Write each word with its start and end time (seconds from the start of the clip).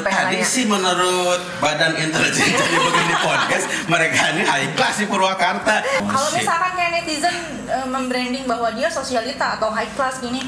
sampai 0.00 0.12
tadi 0.16 0.36
nanya. 0.40 0.48
sih 0.48 0.64
menurut 0.64 1.40
Badan 1.60 1.92
Intelijen 2.00 2.48
jadi 2.60 2.76
begini 2.80 3.14
podcast 3.20 3.64
mereka 3.86 4.20
ini 4.32 4.42
high 4.48 4.70
class 4.72 4.96
di 4.96 5.06
Purwakarta. 5.06 5.74
Kalau 6.00 6.28
Shit. 6.32 6.42
misalkan 6.42 6.72
kayak 6.74 6.90
netizen 7.00 7.36
eh, 7.68 7.86
membranding 7.86 8.44
bahwa 8.48 8.72
dia 8.72 8.88
sosialita 8.88 9.60
atau 9.60 9.68
high 9.70 9.90
class 9.92 10.18
gini, 10.18 10.40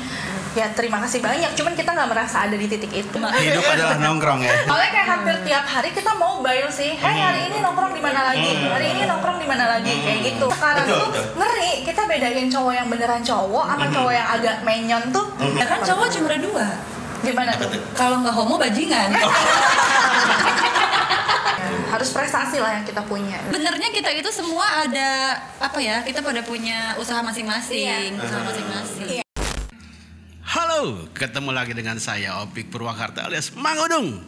ya 0.56 0.68
terima 0.72 1.00
kasih 1.04 1.20
banyak. 1.20 1.52
Cuman 1.52 1.72
kita 1.76 1.92
nggak 1.92 2.08
merasa 2.08 2.48
ada 2.48 2.56
di 2.56 2.66
titik 2.68 2.92
itu. 2.92 3.16
hidup 3.20 3.64
adalah 3.68 3.96
nongkrong 4.00 4.40
ya. 4.40 4.52
Soalnya 4.68 4.90
kayak 4.90 5.08
hampir 5.08 5.36
tiap 5.44 5.64
hari 5.68 5.90
kita 5.92 6.12
mau 6.16 6.40
bio 6.40 6.68
sih, 6.72 6.96
hey 6.96 7.16
hari 7.20 7.40
ini 7.52 7.60
nongkrong 7.60 7.92
di 7.92 8.02
mana 8.02 8.32
lagi, 8.32 8.50
hari 8.64 8.86
ini 8.96 9.02
nongkrong 9.08 9.38
di 9.40 9.46
mana 9.48 9.64
lagi, 9.78 9.92
kayak 10.00 10.20
gitu. 10.32 10.46
Sekarang 10.52 10.86
Betul, 10.88 10.98
tuh 10.98 11.08
betul. 11.12 11.24
ngeri, 11.38 11.72
kita 11.84 12.02
bedain 12.08 12.48
cowok 12.48 12.72
yang 12.72 12.88
beneran 12.90 13.22
cowok 13.22 13.64
sama 13.68 13.86
cowok 13.88 14.12
yang 14.12 14.28
agak 14.28 14.56
menyon 14.64 15.04
tuh 15.10 15.26
Ya 15.42 15.66
kan 15.66 15.80
cowok 15.82 16.06
cuma 16.12 16.26
ada 16.30 16.38
dua. 16.38 16.66
Gimana 17.22 17.54
tuh? 17.54 17.70
Kalau 17.94 18.18
nggak 18.20 18.34
homo 18.34 18.58
bajingan. 18.58 19.14
Harus 21.92 22.10
prestasi 22.10 22.58
lah 22.58 22.80
yang 22.80 22.84
kita 22.84 23.04
punya. 23.06 23.38
Benernya 23.52 23.88
kita 23.94 24.10
itu 24.10 24.28
semua 24.34 24.82
ada 24.82 25.38
apa 25.62 25.78
ya? 25.78 26.02
Kita 26.02 26.24
pada 26.24 26.42
punya 26.42 26.98
usaha 26.98 27.22
masing-masing, 27.22 28.18
usaha 28.18 28.42
masing-masing. 28.42 29.22
Halo, 30.42 31.08
ketemu 31.14 31.50
lagi 31.54 31.72
dengan 31.72 31.96
saya 32.02 32.42
Opik 32.44 32.68
Purwakarta 32.68 33.24
alias 33.24 33.54
Mang 33.56 33.78
Udung 33.80 34.20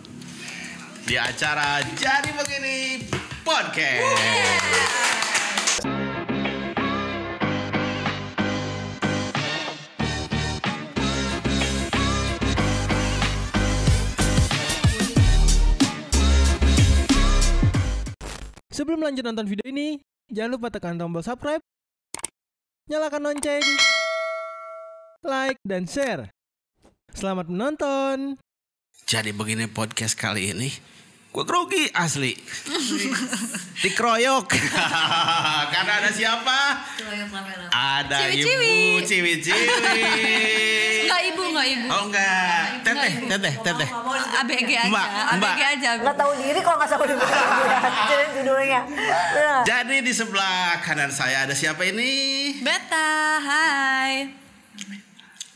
di 1.05 1.21
acara 1.21 1.85
Jadi 1.99 2.33
Begini 2.33 3.05
Podcast. 3.45 5.24
Sebelum 18.75 19.07
lanjut 19.07 19.23
nonton 19.23 19.47
video 19.47 19.71
ini, 19.71 20.03
jangan 20.35 20.59
lupa 20.59 20.67
tekan 20.67 20.99
tombol 20.99 21.23
subscribe, 21.23 21.63
nyalakan 22.91 23.31
lonceng, 23.31 23.63
like, 25.23 25.63
dan 25.63 25.87
share. 25.87 26.27
Selamat 27.15 27.47
menonton! 27.47 28.35
Jadi 29.07 29.31
begini 29.31 29.71
podcast 29.71 30.19
kali 30.19 30.51
ini 30.51 30.75
Gue 31.35 31.43
grogi 31.43 31.91
asli 31.91 32.31
Dikeroyok 33.83 34.47
Karena 35.75 35.93
ada 35.99 36.11
siapa? 36.15 36.59
Ada 37.75 38.31
Ciwi-ciwi. 38.31 38.71
ibu 38.71 38.99
ciwi-ciwi 39.03 39.67
Enggak 41.05 41.23
ibu, 41.27 41.43
enggak 41.51 41.67
ibu. 41.75 41.87
Oh 41.91 42.03
enggak 42.07 42.63
Teteh, 42.87 43.13
teteh, 43.27 43.55
teteh 43.67 43.89
ABG 44.35 44.71
aja, 44.79 44.91
Mbak, 44.91 45.09
Mbak. 45.39 45.55
ABG 45.55 45.61
aja. 45.63 45.91
Nggak 45.99 46.17
tahu 46.19 46.33
diri 46.39 46.61
kalau 46.63 46.77
nggak 46.79 46.91
sama 46.91 47.05
Jadi 48.11 48.25
judulnya. 48.39 48.81
Ya. 49.35 49.55
Jadi 49.63 49.97
di 50.03 50.13
sebelah 50.15 50.79
kanan 50.83 51.11
saya 51.11 51.47
ada 51.47 51.55
siapa 51.55 51.87
ini? 51.87 52.11
Beta, 52.63 53.11
hai. 53.41 54.44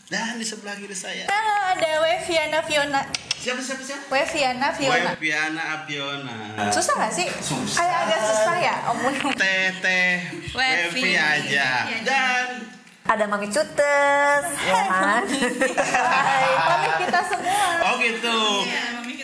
Dan 0.09 0.41
di 0.41 0.45
sebelah 0.45 0.73
kiri 0.73 0.97
saya 0.97 1.29
Nah, 1.29 1.77
ada 1.77 2.01
Weviana 2.01 2.65
Fiona. 2.65 3.05
Siapa 3.37 3.61
siapa 3.61 3.85
siapa? 3.85 4.09
Weviana 4.09 4.73
Fiona. 4.73 5.13
Webiana 5.13 5.63
Apiona 5.77 6.37
Susah 6.73 6.97
gak 6.97 7.13
sih? 7.13 7.29
Susah. 7.29 7.85
Kayak 7.85 7.99
agak 8.09 8.21
susah 8.25 8.57
ya 8.57 8.75
omong. 8.89 9.15
Teteh. 9.37 10.13
Wevi 10.57 11.13
aja 11.13 11.69
Dan 12.09 12.78
Ada 13.09 13.25
Mami 13.25 13.49
Cutes, 13.49 14.45
ya 14.69 14.83
kan? 15.01 15.25
Hai, 15.25 16.49
pamit 16.61 16.93
kita 17.01 17.21
semua. 17.25 17.65
Oh 17.89 17.95
gitu. 17.99 18.39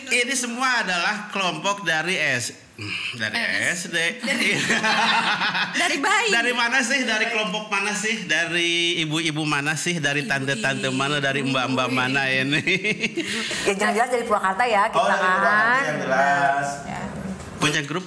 Ini 0.05 0.33
semua 0.33 0.81
adalah 0.81 1.29
kelompok 1.29 1.85
dari 1.85 2.17
S 2.17 2.65
dari 3.15 3.39
SD. 3.71 3.97
Dari 5.79 5.95
bayi. 5.95 6.27
Dari 6.27 6.51
mana 6.51 6.83
sih? 6.83 7.07
Dari 7.07 7.31
kelompok 7.31 7.71
mana 7.71 7.95
sih? 7.95 8.27
Dari 8.27 8.99
ibu-ibu 8.99 9.47
mana 9.47 9.79
sih? 9.79 9.95
Dari 9.95 10.27
tante-tante 10.27 10.91
mana? 10.91 11.23
Dari 11.23 11.39
mbak-mbak 11.39 11.87
mana 11.87 12.27
ini? 12.27 12.59
Ya 13.63 13.73
jangan 13.79 13.93
jelas 13.95 14.09
dari 14.11 14.23
Purwakarta 14.27 14.63
ya 14.67 14.91
kita 14.91 15.13
kan. 15.15 15.83
jelas. 16.03 16.67
Punya 17.61 17.79
grup? 17.87 18.03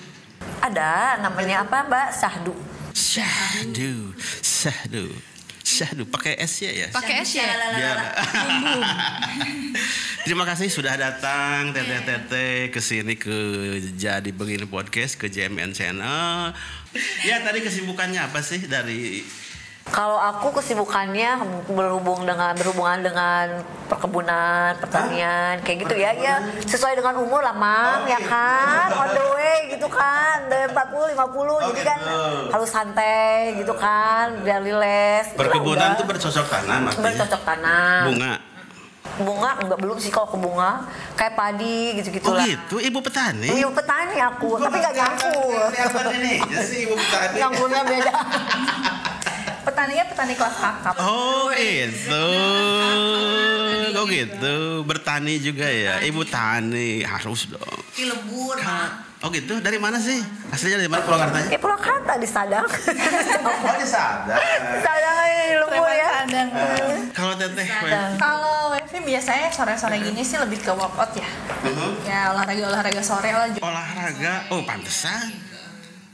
Ada 0.61 1.17
namanya 1.25 1.65
apa 1.65 1.89
Mbak 1.89 2.09
Sahdu. 2.13 2.53
Syahdu, 2.93 4.13
Syahdu, 4.45 5.07
Syahdu. 5.69 6.09
Pakai 6.09 6.41
S 6.41 6.65
ya 6.65 6.73
ya? 6.73 6.89
Pakai 6.89 7.21
es 7.21 7.37
ya? 7.37 7.45
Biar. 7.45 7.99
Terima 10.25 10.49
kasih 10.49 10.73
sudah 10.73 10.97
datang 10.97 11.77
teteh-teteh 11.77 12.73
ke 12.73 12.81
sini 12.81 13.21
ke 13.21 13.37
jadi 13.97 14.29
begini 14.33 14.65
podcast 14.65 15.21
ke 15.21 15.29
JMN 15.29 15.77
Channel. 15.77 16.57
Ya 17.29 17.45
tadi 17.45 17.61
kesibukannya 17.61 18.33
apa 18.33 18.41
sih 18.41 18.65
dari 18.65 19.21
Kalau 19.89 20.21
aku 20.21 20.53
kesibukannya 20.53 21.41
berhubung 21.67 22.23
dengan 22.23 22.53
berhubungan 22.53 23.01
dengan 23.01 23.65
perkebunan, 23.89 24.77
pertanian, 24.77 25.65
kayak 25.65 25.89
gitu 25.89 25.95
ya, 25.97 26.13
ya 26.13 26.45
sesuai 26.61 26.93
dengan 26.93 27.17
umur 27.19 27.41
lah, 27.41 27.57
Mang, 27.57 28.05
ya 28.05 28.21
kan, 28.21 28.93
on 28.93 29.17
the 29.17 29.25
way 29.33 29.73
gitu 29.73 29.89
kan, 29.89 30.45
dari 30.47 30.69
40, 30.69 31.17
50, 31.17 31.73
jadi 31.73 31.83
kan 31.89 32.01
harus 32.53 32.69
santai 32.69 33.57
gitu 33.57 33.73
kan, 33.73 34.45
biar 34.45 34.61
gitu 34.61 34.77
lah 34.77 35.25
perkebunan 35.33 35.97
tuh 35.97 36.05
bercocok 36.05 36.47
tanam 36.47 36.81
artinya? 36.85 37.05
bercocok 37.09 37.41
tanam. 37.43 38.03
Bunga. 38.13 38.35
Bunga 39.19 39.51
enggak 39.59 39.79
belum 39.83 39.99
sih 39.99 40.15
kalau 40.15 40.31
ke 40.31 40.39
bunga, 40.39 40.85
kayak 41.19 41.35
padi 41.35 41.99
gitu-gitu 41.99 42.29
Oh 42.29 42.39
lah. 42.39 42.47
gitu, 42.47 42.77
ibu 42.79 43.03
petani. 43.03 43.51
Iya 43.51 43.67
petani 43.73 44.15
aku, 44.21 44.63
tapi 44.63 44.79
nggak. 44.79 44.95
Kelihatan 44.95 46.07
ini 46.23 46.39
ya 46.47 46.61
sih 46.63 46.87
ibu 46.87 46.95
petani. 46.95 47.35
Nyangkulnya 47.41 47.83
beda. 47.83 48.13
Petaninya 49.79 50.11
petani 50.11 50.35
kelas 50.35 50.59
kakap. 50.59 50.95
Oh 50.99 51.55
itu, 51.55 52.27
oh 53.95 54.05
gitu, 54.11 54.83
bertani 54.83 55.39
juga 55.39 55.71
ya, 55.71 56.03
ibu 56.03 56.27
tani 56.27 57.07
harus 57.07 57.47
dong. 57.47 57.79
Cilebur, 57.95 58.59
Oh 59.23 59.31
gitu, 59.31 59.63
dari 59.63 59.79
mana 59.79 60.03
sih? 60.03 60.19
Aslinya 60.51 60.83
dari 60.83 60.91
mana 60.91 61.07
Purwakartanya? 61.07 61.55
Eh 61.55 61.63
Purwakarta 61.63 62.19
di 62.19 62.27
Sadang. 62.27 62.67
Oh 62.67 63.55
di. 63.63 64.27
Sadang 64.83 65.17
aja 65.23 65.43
di 65.47 65.57
Lumpur 65.63 65.91
ya. 65.95 66.27
Kadang. 66.27 66.49
Kalau 67.15 67.35
teteh, 67.39 67.67
Kalau 68.19 68.75
Wevi 68.75 68.99
biasanya 69.15 69.47
sore-sore 69.55 70.03
gini 70.03 70.27
sih 70.27 70.43
lebih 70.43 70.59
ke 70.59 70.75
workout 70.75 71.15
ya. 71.15 71.31
Ya 72.03 72.35
olahraga-olahraga 72.35 73.03
sore 73.07 73.31
lah. 73.31 73.47
olahraga, 73.63 74.43
oh 74.51 74.67
pantesan 74.67 75.48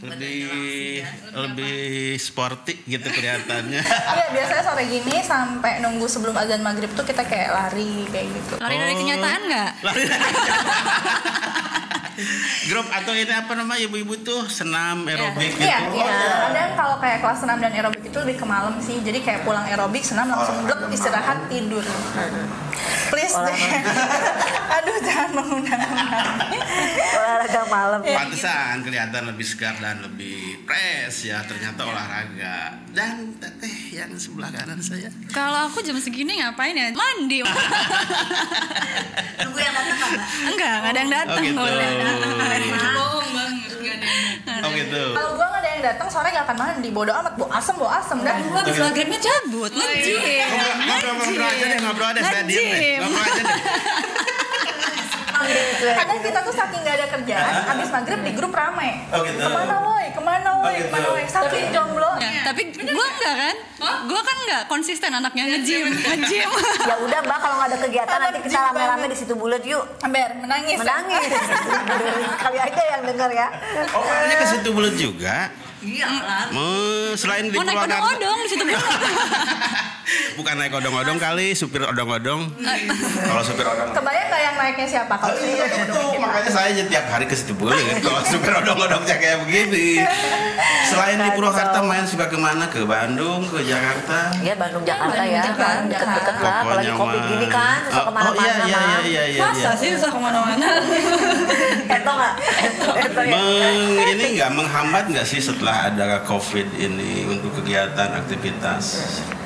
lebih 0.04 1.00
lebih 1.32 1.76
sporty 2.16 2.84
gitu 2.84 3.09
kelihatannya. 3.09 3.82
Iya 4.15 4.26
biasanya 4.31 4.62
sore 4.62 4.84
gini 4.84 5.16
sampai 5.20 5.81
nunggu 5.81 6.04
sebelum 6.04 6.32
azan 6.32 6.60
maghrib 6.60 6.92
tuh 6.92 7.03
kita 7.03 7.25
kayak 7.25 7.50
lari 7.50 8.04
kayak 8.09 8.28
gitu. 8.31 8.54
Lari 8.56 8.76
dari 8.76 8.92
Oh. 8.92 8.98
kenyataan 9.00 9.41
nggak? 9.44 9.70
Lari 9.82 10.03
Grup 12.71 12.87
atau 12.89 13.13
ini 13.13 13.33
apa 13.35 13.53
namanya 13.59 13.81
ibu-ibu 13.85 14.15
tuh 14.23 14.47
senam 14.47 15.05
aerobik 15.05 15.55
gitu. 15.59 15.67
Iya, 15.67 15.79
iya. 15.93 16.15
Kadang 16.49 16.71
kalau 16.79 16.97
kayak 17.03 17.19
kelas 17.21 17.39
senam 17.43 17.59
dan 17.61 17.73
aerobik 17.75 18.03
itu 18.07 18.19
lebih 18.23 18.37
ke 18.41 18.47
malam 18.47 18.75
sih. 18.79 18.97
Jadi 19.03 19.19
kayak 19.21 19.43
pulang 19.43 19.67
aerobik, 19.67 20.03
senam 20.07 20.31
langsung 20.31 20.63
blek 20.65 20.91
istirahat 20.95 21.51
tidur. 21.51 21.85
Please 23.11 23.37
deh. 23.37 23.61
Aduh 24.81 24.97
jangan 25.05 25.31
mengundang-undang. 25.37 26.51
Olahraga 27.15 27.63
malam. 27.69 28.01
Pantesan 28.03 28.83
kelihatan 28.83 29.23
lebih 29.31 29.47
segar 29.47 29.75
dan 29.79 30.03
lebih 30.03 30.65
fresh 30.65 31.31
ya 31.31 31.43
ternyata 31.47 31.85
olahraga. 31.87 32.81
Dan 32.95 33.37
teteh 33.39 33.84
yang 33.94 34.10
sebelah 34.19 34.50
kanan 34.50 34.82
saya. 34.82 35.09
Kalau 35.31 35.71
aku 35.71 35.78
jam 35.87 35.94
segini 36.03 36.43
ngapain 36.43 36.75
ya? 36.75 36.91
Mandi. 36.91 37.38
Tunggu 39.44 39.59
yang 39.62 39.75
datang? 39.75 40.12
Enggak, 40.50 40.75
nggak 40.82 40.91
ada 40.91 40.99
yang 40.99 41.12
datang. 41.15 41.38
Oh, 41.38 41.47
gitu. 41.47 41.62
Nggak 41.62 41.71
ada 41.71 41.84
yang 41.86 42.03
datang. 42.03 42.30
Ada 42.34 42.54
yang 42.59 42.74
datang. 42.74 42.95
Oh 44.65 44.71
gitu. 44.72 45.03
Kalau 45.13 45.30
gua 45.36 45.47
nggak 45.51 45.60
ada 45.60 45.71
yang 45.71 45.83
datang 45.84 46.09
sore 46.10 46.28
nggak 46.33 46.45
akan 46.51 46.57
mandi. 46.57 46.89
Bodo 46.91 47.13
amat, 47.15 47.33
bu 47.39 47.45
asem, 47.53 47.74
bu 47.78 47.86
asem 47.86 48.19
dah. 48.24 48.34
Gua 48.42 48.60
habis 48.65 48.78
maghribnya 48.80 49.21
cabut, 49.21 49.71
nge-gym. 49.71 50.21
Ngobrol-ngobrol 50.89 51.48
aja 51.48 51.65
deh, 51.69 51.78
ngobrol 51.84 52.09
aja 52.10 52.21
deh. 52.42 52.97
Ngobrol 52.98 53.22
aja 53.22 53.42
deh. 53.42 54.14
Kadang 55.95 56.19
kita 56.21 56.39
tuh 56.41 56.55
saking 56.55 56.81
nggak 56.81 56.97
ada 56.97 57.07
kerjaan, 57.11 57.53
abis 57.71 57.89
maghrib 57.91 58.21
di 58.21 58.33
grup 58.33 58.53
rame. 58.53 59.05
Oh, 59.09 59.21
gitu. 59.21 59.37
Ke 59.37 59.49
mana 59.49 59.77
woi, 59.81 60.07
ke 60.09 60.21
mana 60.21 60.51
woi, 60.55 60.65
Oh, 60.65 60.71
gitu. 60.71 60.87
ke 60.87 60.93
mana 60.93 61.09
woi. 61.11 61.23
Saking 61.25 61.67
jomblo. 61.71 62.11
Ya, 62.17 62.31
tapi 62.43 62.63
gua 62.73 63.07
enggak 63.11 63.35
kan? 63.35 63.57
Gua 64.05 64.21
kan 64.21 64.37
enggak 64.39 64.63
konsisten 64.67 65.11
anaknya 65.11 65.45
nge-gym, 65.51 65.89
nge-gym. 65.91 66.49
Ya 66.89 66.95
udah 67.01 67.19
Mbak 67.21 67.39
kalau 67.39 67.55
nggak 67.57 67.69
ada 67.73 67.79
kegiatan 67.81 68.19
nanti 68.19 68.39
kita 68.43 68.59
rame-rame 68.63 69.07
di 69.09 69.17
situ 69.17 69.35
bulat 69.35 69.63
yuk. 69.65 69.85
Ember, 70.01 70.31
menangis. 70.37 70.77
Menangis. 70.79 71.25
Kali 72.45 72.59
aja 72.59 72.83
yang 72.93 73.03
denger 73.05 73.31
ya. 73.33 73.49
Oh, 73.93 74.01
makanya 74.01 74.37
ke 74.37 74.47
situ 74.47 74.69
bulat 74.71 74.95
juga. 74.95 75.49
Iya 75.81 76.09
lah. 76.09 76.45
Oh, 76.51 77.13
selain 77.13 77.45
di 77.45 77.57
Mau 77.57 77.61
naik 77.61 77.77
odong-odong 77.77 78.39
di 78.41 78.49
situ 78.49 78.65
dulu. 78.65 78.81
Bukan 80.34 80.54
naik 80.60 80.72
odong-odong 80.74 81.16
kali, 81.16 81.56
supir 81.56 81.80
odong-odong. 81.80 82.53
Kalau 83.24 83.42
supir 83.42 83.65
odong. 83.65 83.91
Kebayang 83.92 84.27
nggak 84.28 84.42
yang 84.42 84.56
naiknya 84.59 84.86
siapa 84.86 85.15
kalau 85.16 85.33
Iya, 85.34 85.65
itu 85.66 86.03
makanya 86.21 86.51
saya 86.51 86.68
aja 86.72 86.83
tiap 86.86 87.06
hari 87.09 87.24
ke 87.24 87.34
situ 87.36 87.53
boleh 87.56 87.78
kalau 88.04 88.21
supir 88.22 88.53
odong-odongnya 88.53 89.16
kayak 89.16 89.39
begini. 89.48 90.04
Selain 90.84 91.16
di 91.16 91.30
Purwakarta 91.33 91.80
main 91.80 92.04
suka 92.04 92.28
ke 92.28 92.36
mana? 92.36 92.68
Ke 92.68 92.84
Bandung, 92.84 93.48
ke 93.48 93.65
Jakarta. 93.65 94.30
Ya 94.45 94.54
Bandung 94.54 94.84
Jakarta 94.84 95.16
Bandung, 95.16 95.33
ya, 95.33 95.42
Jakarta. 95.42 95.65
kan 95.65 95.78
deket-deket 95.89 96.36
lah. 96.39 96.54
Apalagi 96.60 96.92
mah. 96.92 97.24
gini 97.24 97.47
kan, 97.48 97.78
susah 97.89 97.95
Oh, 97.95 98.04
ke 98.04 98.12
mana-mana 98.12 98.30
Oh 98.30 98.45
iya 98.45 98.54
iya 98.68 98.83
iya 99.03 99.22
iya. 99.33 99.41
Masa 99.41 99.59
iya. 99.59 99.71
sih 99.80 99.89
susah 99.97 100.10
ke 100.12 100.21
mana-mana? 100.21 100.68
Eto 101.97 102.10
nggak? 102.12 102.34
Eto 103.09 103.21
ya. 103.24 103.39
Ini 104.12 104.24
nggak 104.39 104.50
menghambat 104.53 105.04
nggak 105.09 105.27
sih 105.27 105.41
setelah 105.41 105.89
ada 105.89 106.21
COVID 106.22 106.77
ini 106.77 107.24
untuk 107.27 107.50
kegiatan 107.57 108.10
aktivitas 108.21 108.84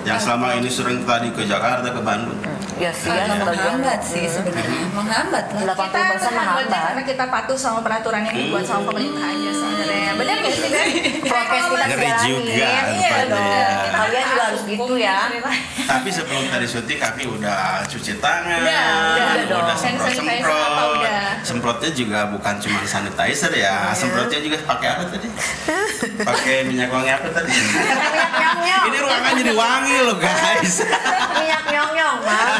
yang 0.06 0.19
selama 0.21 0.55
ini 0.59 0.71
sering 0.71 1.03
tadi 1.03 1.33
ke 1.35 1.43
Jakarta 1.47 1.91
ke 1.91 2.00
Bandung. 2.03 2.39
Ya 2.76 2.93
sih 2.93 3.09
ya, 3.09 3.25
menghambat 3.32 4.00
sih 4.00 4.29
sebenarnya. 4.29 4.93
Menghambat 4.93 5.44
lah. 5.56 5.75
Kita 5.75 5.99
menghambat. 6.29 6.69
karena 6.69 7.03
kita 7.03 7.25
patuh 7.26 7.56
sama 7.56 7.81
peraturan 7.81 8.23
yang 8.23 8.37
dibuat 8.37 8.62
sama 8.62 8.87
pemerintah 8.87 9.25
aja 9.25 9.50
sebenarnya 9.50 10.12
benar 10.15 10.37
nggak 10.37 10.53
sih 10.53 10.69
Ben? 10.69 10.88
Prokes 11.31 11.65
kita 11.65 11.87
Ngeri 11.87 12.09
jalanin. 12.09 12.29
juga 12.29 12.53
Iya 12.59 12.81
rupanya. 12.82 13.26
dong. 13.31 13.93
Kalian 13.94 14.25
juga 14.26 14.43
harus 14.44 14.62
gitu 14.65 14.94
ya. 14.97 15.19
Tapi 15.88 16.09
sebelum 16.11 16.43
tadi 16.47 16.67
syuting 16.67 16.99
kami 16.99 17.23
udah 17.26 17.59
cuci 17.87 18.12
tangan, 18.19 18.61
Udah, 18.61 19.76
semprot, 19.79 20.88
udah? 20.99 21.23
semprotnya 21.41 21.91
juga 21.91 22.19
bukan 22.29 22.55
cuma 22.59 22.79
sanitizer 22.85 23.53
ya, 23.55 23.91
semprotnya 23.93 24.38
juga 24.38 24.56
pakai 24.61 24.88
apa 24.91 25.03
tadi? 25.09 25.29
Pakai 26.21 26.56
minyak 26.67 26.91
wangi 26.91 27.11
apa 27.11 27.29
tadi? 27.32 27.53
Ini 28.59 28.99
ruangan 28.99 29.32
jadi 29.35 29.53
wangi 29.55 29.97
loh 30.03 30.17
guys. 30.19 30.75
Minyak 31.35 31.62
nyong-nyong, 31.69 32.19
Bang. 32.21 32.57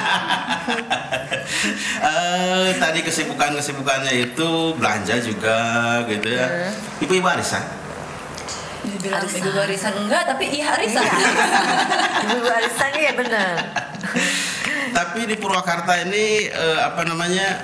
Eh, 1.99 2.69
tadi 2.79 3.01
kesibukan-kesibukannya 3.03 4.31
itu 4.31 4.77
belanja 4.79 5.17
juga 5.19 5.59
gitu 6.07 6.29
ya. 6.31 6.71
Ibu-ibu 7.03 7.27
arisan. 7.27 7.65
Dibilang 8.89 9.21
Arisan. 9.21 9.43
ibu 9.43 9.59
arisan 9.59 9.95
enggak, 9.99 10.23
tapi 10.25 10.45
iya 10.49 10.73
arisan. 10.79 11.05
Ibu 12.39 12.47
arisan 12.47 12.91
ya 12.95 13.13
bener. 13.17 13.55
Tapi 14.97 15.29
di 15.29 15.37
Purwakarta 15.37 16.01
ini 16.09 16.49
eh, 16.49 16.81
apa 16.81 17.05
namanya 17.05 17.61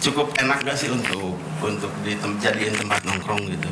cukup 0.00 0.36
enak 0.36 0.60
gak 0.64 0.76
sih 0.76 0.92
untuk 0.92 1.36
untuk 1.64 1.92
dijadiin 2.04 2.76
tempat 2.76 3.00
nongkrong 3.08 3.48
gitu? 3.48 3.70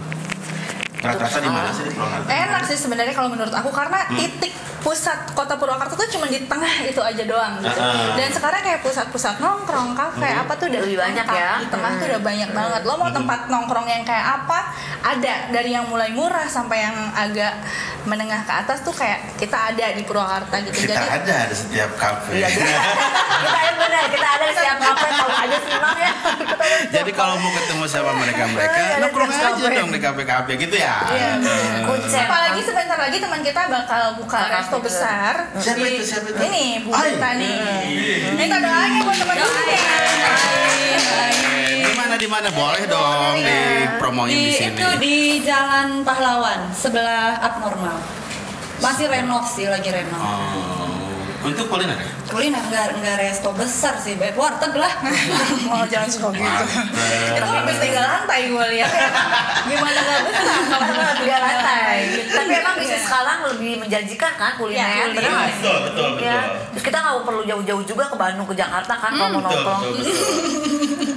Rata-rata 0.98 1.38
di 1.38 1.48
mana 1.48 1.70
sih 1.70 1.84
di 1.84 1.92
Purwakarta? 1.92 2.26
enak 2.28 2.62
sih 2.66 2.76
sebenarnya 2.76 3.14
kalau 3.14 3.28
menurut 3.28 3.50
aku 3.50 3.70
karena 3.70 4.02
Hmm. 4.04 4.18
titik 4.18 4.50
pusat 4.78 5.30
kota 5.32 5.54
Purwakarta 5.54 5.92
tuh 5.92 6.06
cuma 6.08 6.26
di 6.26 6.42
tengah 6.44 6.70
itu 6.82 6.98
aja 6.98 7.22
doang 7.22 7.58
gitu. 7.58 7.76
Ah. 7.76 8.14
Dan 8.14 8.30
sekarang 8.30 8.62
kayak 8.62 8.80
pusat-pusat 8.80 9.38
nongkrong, 9.38 9.90
kafe, 9.92 10.22
Hmm. 10.24 10.42
apa 10.42 10.52
tuh 10.54 10.66
udah 10.66 10.80
Lebih 10.80 10.98
banyak 10.98 11.26
ya. 11.28 11.50
Di 11.58 11.68
tengah 11.68 11.90
tuh 11.92 12.00
Hmm. 12.00 12.10
udah 12.10 12.22
banyak 12.22 12.50
banget. 12.52 12.80
Lo 12.82 12.94
mau 12.94 13.10
tempat 13.10 13.40
nongkrong 13.46 13.86
yang 13.86 14.02
kayak 14.02 14.26
apa? 14.42 14.58
Ada 15.00 15.50
dari 15.50 15.70
yang 15.72 15.86
mulai 15.86 16.10
murah 16.10 16.46
sampai 16.46 16.78
yang 16.80 16.96
agak 17.12 17.54
menengah 18.04 18.40
ke 18.40 18.52
atas 18.56 18.80
tuh 18.80 18.90
kayak 18.92 19.36
kita 19.36 19.54
ada 19.68 19.92
di 19.92 20.02
Purwakarta 20.02 20.54
gitu. 20.62 20.86
Kita 20.86 20.94
Jadi 20.96 21.06
ada 21.12 21.36
di 21.44 21.54
setiap 21.54 21.90
kafe. 21.94 22.30
Iya, 22.34 22.48
kita, 22.48 22.70
kita 23.38 23.58
yang 23.60 23.76
bener, 23.76 24.04
kita 24.08 24.26
ada 24.28 24.44
di 24.44 24.54
setiap 24.54 24.78
kafe 24.80 25.06
tahu 25.12 25.30
aja 25.36 25.56
sih 25.58 25.72
ya. 25.74 26.12
Jadi 26.90 27.10
kalau 27.12 27.34
mau 27.36 27.50
ketemu 27.52 27.84
sama 27.84 28.12
mereka-mereka, 28.16 28.78
Iya, 28.78 28.88
ada 28.88 29.00
nongkrong 29.04 29.30
aja 29.30 29.66
dong 29.74 29.90
di 29.90 30.00
kafe-kafe 30.00 30.52
gitu 30.56 30.76
ya. 30.78 30.87
Iya, 30.88 31.28
Eh, 31.38 31.84
Kuncen. 31.84 32.20
apalagi 32.20 32.60
sebentar 32.60 32.96
lagi 32.96 33.18
teman 33.18 33.40
kita 33.40 33.62
bakal 33.66 34.02
buka 34.16 34.40
resto 34.50 34.76
besar. 34.78 35.34
Siapa 35.54 35.78
di- 35.78 35.94
itu? 35.94 36.02
Siapa 36.02 36.26
itu? 36.26 36.38
Ini 36.40 36.64
Bu 36.82 36.90
Ai. 36.90 37.12
Gita 37.12 37.30
nih. 37.34 37.56
Minta 38.34 38.56
doanya 38.58 39.00
buat 39.02 39.16
teman 39.16 39.36
kita. 39.36 39.96
Di 41.78 41.92
mana 41.94 42.14
di 42.16 42.26
mana 42.26 42.48
boleh 42.50 42.84
dong 42.86 43.36
dipromoin 43.38 44.28
di 44.28 44.36
Di, 44.46 44.52
sini. 44.52 44.74
itu 44.74 44.88
di 44.98 45.16
Jalan 45.40 46.02
Pahlawan 46.02 46.68
sebelah 46.72 47.38
abnormal. 47.38 47.98
Masih 48.78 49.06
renov 49.06 49.42
sih 49.44 49.66
lagi 49.66 49.88
renov. 49.88 50.16
Oh, 50.16 51.07
untuk 51.38 51.66
kuliner 51.66 51.94
ya? 51.94 52.08
Kuliner 52.26 52.58
enggak 52.60 52.86
enggak 52.94 53.16
resto 53.18 53.50
besar 53.52 53.94
sih, 53.96 54.14
beb 54.14 54.34
warteg 54.34 54.74
lah. 54.74 54.90
Oh 55.68 55.84
jangan 55.86 56.08
suka 56.08 56.28
gitu. 56.32 56.64
Itu 57.30 57.44
habis 57.44 57.78
tiga 57.78 58.00
lantai 58.00 58.48
gue 58.48 58.66
lihat. 58.74 58.90
Gimana 59.64 59.98
nggak 59.98 60.20
besar? 60.24 60.58
Kalau 60.68 61.14
tiga 61.18 61.36
lantai. 61.38 61.98
Tapi 62.26 62.52
emang 62.54 62.74
bisnis 62.76 63.02
sekarang 63.02 63.38
lebih 63.48 63.72
menjanjikan 63.78 64.32
kan 64.34 64.52
kuliner, 64.56 64.80
Ya, 64.80 64.88
kuliner. 65.06 65.14
bener 65.14 65.30
nggak 65.30 65.48
sih? 65.48 65.62
Betul, 65.62 65.76
betul, 65.84 66.06
betul. 66.12 66.26
Ya. 66.26 66.40
Terus 66.74 66.84
kita 66.84 66.96
nggak 66.98 67.14
perlu 67.22 67.42
jauh-jauh 67.44 67.84
juga 67.86 68.04
ke 68.06 68.16
Bandung 68.16 68.46
ke 68.46 68.54
Jakarta 68.54 68.94
kan 68.94 69.10
kalau 69.12 69.30
mau 69.30 69.40
Betul, 69.40 69.54
nongkrong. 69.54 69.82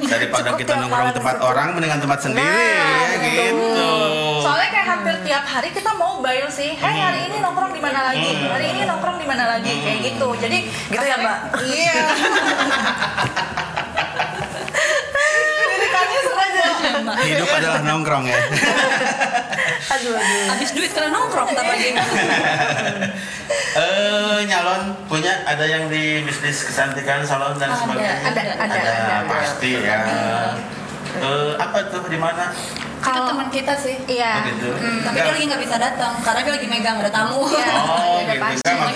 Daripada 0.03 0.47
Cukup 0.49 0.59
kita 0.59 0.73
nongkrong 0.77 1.11
tempat 1.13 1.35
orang, 1.39 1.67
mendingan 1.73 1.99
tempat 1.99 2.19
sendiri 2.21 2.43
Nah, 2.43 3.07
ya 3.09 3.17
gitu. 3.23 3.89
Soalnya 4.41 4.69
kayak 4.69 4.87
hampir 4.87 5.15
tiap 5.23 5.45
hari 5.45 5.69
kita 5.69 5.91
mobile 5.93 6.49
sih. 6.49 6.73
Hey 6.73 6.97
hari 6.97 7.19
ini 7.29 7.37
nongkrong 7.39 7.71
di 7.71 7.81
mana 7.81 7.99
lagi? 8.09 8.29
Hari 8.41 8.65
ini 8.73 8.81
nongkrong 8.85 9.17
di 9.17 9.27
mana 9.29 9.43
lagi? 9.47 9.71
Kayak 9.71 9.99
gitu. 10.03 10.27
Jadi 10.35 10.57
Gitu 10.91 11.05
ya, 11.05 11.15
Mbak? 11.21 11.37
Iya. 11.63 11.95
Hidup 17.21 17.49
adalah 17.53 17.79
nongkrong 17.85 18.25
ya. 18.27 18.39
Aduh, 19.91 20.13
aduh. 20.15 20.43
Habis 20.55 20.69
duit 20.73 20.91
karena 20.91 21.09
nongkrong 21.13 21.47
ntar 21.53 21.65
lagi. 21.65 21.89
Eh 23.71 24.39
nyalon 24.47 24.95
punya 25.07 25.31
ada 25.47 25.63
yang 25.63 25.87
di 25.87 26.23
bisnis 26.27 26.67
kecantikan 26.67 27.23
salon 27.23 27.55
dan 27.55 27.71
Ada, 27.71 27.79
sebagainya. 27.79 28.15
ada, 28.27 28.41
ada, 28.59 28.75
ada. 28.75 29.15
pasti 29.31 29.71
ya. 29.79 29.99
Eh 31.19 31.51
apa 31.55 31.79
tuh 31.87 32.03
di 32.07 32.19
mana? 32.19 32.51
Itu 33.01 33.09
Kalau- 33.09 33.27
teman 33.27 33.49
kita 33.49 33.73
sih. 33.75 33.97
Iya. 34.05 34.31
Oh 34.31 34.45
gitu. 34.45 34.69
Hmm, 34.71 34.97
tapi 35.01 35.09
Enggak. 35.11 35.25
dia 35.25 35.33
lagi 35.33 35.45
nggak 35.49 35.61
bisa 35.65 35.75
datang 35.75 36.13
karena 36.21 36.39
dia 36.39 36.53
lagi 36.53 36.67
megang 36.69 36.97
ada 36.97 37.09
tamu. 37.09 37.41
Iya. 37.49 37.73
Oh 37.81 38.17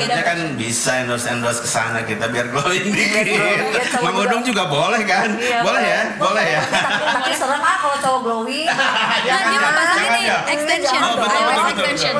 maksudnya 0.06 0.24
kan 0.24 0.40
bisa 0.54 0.92
endorse 1.02 1.28
endorse 1.28 1.60
ke 1.66 1.70
sana 1.70 2.00
kita 2.06 2.30
biar 2.30 2.54
glowing 2.54 2.94
dikit. 2.94 3.26
glowing, 3.26 3.58
ya, 3.74 3.84
cowok 3.90 4.04
Mang 4.06 4.14
juga. 4.14 4.26
Udung 4.30 4.44
juga 4.46 4.64
boleh 4.70 5.02
kan? 5.04 5.30
Iya, 5.36 5.60
boleh 5.66 5.84
ya, 5.84 6.02
boleh 6.22 6.46
ya. 6.46 6.62
Tapi, 7.18 7.34
serem 7.34 7.62
ah 7.62 7.76
kalau 7.82 7.98
cowok 7.98 8.20
glowing. 8.22 8.70
Nah, 9.26 9.42
dia 9.50 9.58
mau 9.58 9.74
pasang 9.74 10.06
ini 10.06 10.22
ya. 10.30 10.38
extension, 10.46 11.00
Oh, 11.02 11.18
betul, 11.18 11.34
eyelash 11.34 11.50
betul, 11.50 11.66
betul, 11.66 11.82
extension. 11.82 12.14